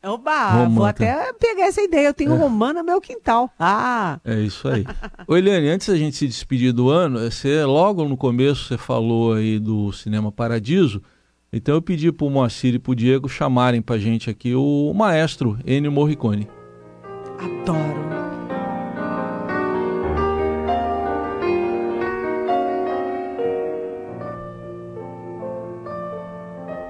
Oba, 0.02 0.52
Romã, 0.52 0.76
vou 0.76 0.86
até 0.86 1.34
pegar 1.34 1.66
essa 1.66 1.82
ideia. 1.82 2.08
Eu 2.08 2.14
tenho 2.14 2.34
é. 2.34 2.38
romã 2.38 2.72
no 2.72 2.84
meu 2.84 3.02
quintal. 3.02 3.52
Ah! 3.60 4.20
É 4.24 4.40
isso 4.40 4.68
aí. 4.68 4.86
Ô 5.28 5.36
Eliane, 5.36 5.68
antes 5.68 5.90
da 5.90 5.96
gente 5.96 6.16
se 6.16 6.26
despedir 6.26 6.72
do 6.72 6.90
ano, 6.90 7.20
você 7.20 7.66
logo 7.66 8.06
no 8.06 8.16
começo 8.16 8.66
você 8.66 8.78
falou 8.78 9.34
aí 9.34 9.60
do 9.60 9.92
Cinema 9.92 10.32
Paradiso. 10.32 11.02
Então 11.52 11.76
eu 11.76 11.82
pedi 11.82 12.12
pro 12.12 12.30
Moacir 12.30 12.76
e 12.76 12.80
pro 12.80 12.96
Diego 12.96 13.28
chamarem 13.28 13.82
pra 13.82 13.98
gente 13.98 14.30
aqui 14.30 14.56
o 14.56 14.94
maestro 14.96 15.58
Ennio 15.66 15.92
Morricone. 15.92 16.48
Adoro. 17.38 18.39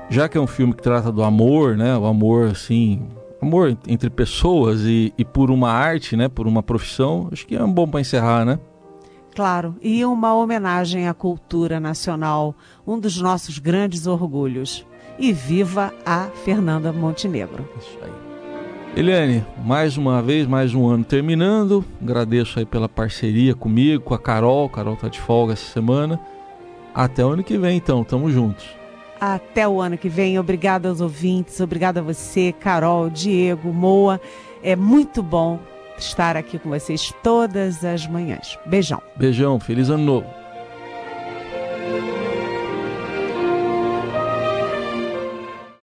Já 0.10 0.28
que 0.28 0.38
é 0.38 0.42
um 0.42 0.48
filme 0.48 0.74
que 0.74 0.82
trata 0.82 1.12
do 1.12 1.24
amor, 1.24 1.78
né? 1.78 1.96
O 1.96 2.06
amor, 2.06 2.48
assim, 2.48 3.02
amor 3.42 3.78
entre 3.88 4.10
pessoas 4.10 4.82
e, 4.82 5.14
e 5.18 5.24
por 5.24 5.52
uma 5.52 5.72
arte, 5.72 6.18
né? 6.18 6.28
Por 6.28 6.48
uma 6.48 6.64
profissão, 6.64 7.30
acho 7.32 7.46
que 7.46 7.56
é 7.56 7.64
um 7.64 7.72
bom 7.72 7.88
para 7.88 8.02
encerrar, 8.02 8.44
né? 8.44 8.60
Claro, 9.36 9.76
e 9.82 10.04
uma 10.04 10.34
homenagem 10.34 11.08
à 11.08 11.14
cultura 11.14 11.80
nacional, 11.80 12.56
um 12.86 13.00
dos 13.00 13.22
nossos 13.22 13.60
grandes 13.60 14.08
orgulhos. 14.08 14.86
E 15.22 15.34
viva 15.34 15.94
a 16.06 16.30
Fernanda 16.46 16.94
Montenegro. 16.94 17.68
Isso 17.78 17.98
aí. 18.02 18.12
Eliane, 18.96 19.46
mais 19.66 19.98
uma 19.98 20.22
vez, 20.22 20.48
mais 20.48 20.74
um 20.74 20.88
ano 20.88 21.04
terminando. 21.04 21.84
Agradeço 22.02 22.58
aí 22.58 22.66
pela 22.66 22.88
parceria 22.88 23.54
comigo, 23.54 24.02
com 24.02 24.14
a 24.14 24.20
Carol. 24.20 24.70
Carol 24.70 24.96
tá 24.96 25.10
de 25.10 25.20
folga 25.20 25.54
essa 25.54 25.74
semana. 25.74 26.18
Até 26.96 27.26
o 27.26 27.30
ano 27.30 27.44
que 27.44 27.58
vem, 27.58 27.76
então. 27.76 28.02
Tamo 28.04 28.32
juntos. 28.32 28.79
Até 29.20 29.68
o 29.68 29.82
ano 29.82 29.98
que 29.98 30.10
vem. 30.10 30.40
Obrigada 30.40 30.90
aos 30.90 31.02
ouvintes, 31.02 31.60
obrigada 31.60 32.00
a 32.00 32.04
você, 32.04 32.54
Carol, 32.60 33.10
Diego, 33.10 33.74
Moa. 33.74 34.20
É 34.64 34.76
muito 34.76 35.22
bom 35.22 35.60
estar 35.98 36.38
aqui 36.38 36.58
com 36.58 36.70
vocês 36.70 37.14
todas 37.22 37.84
as 37.84 38.08
manhãs. 38.08 38.58
Beijão. 38.66 39.02
Beijão, 39.18 39.60
feliz 39.60 39.90
ano 39.90 40.04
novo. 40.04 40.39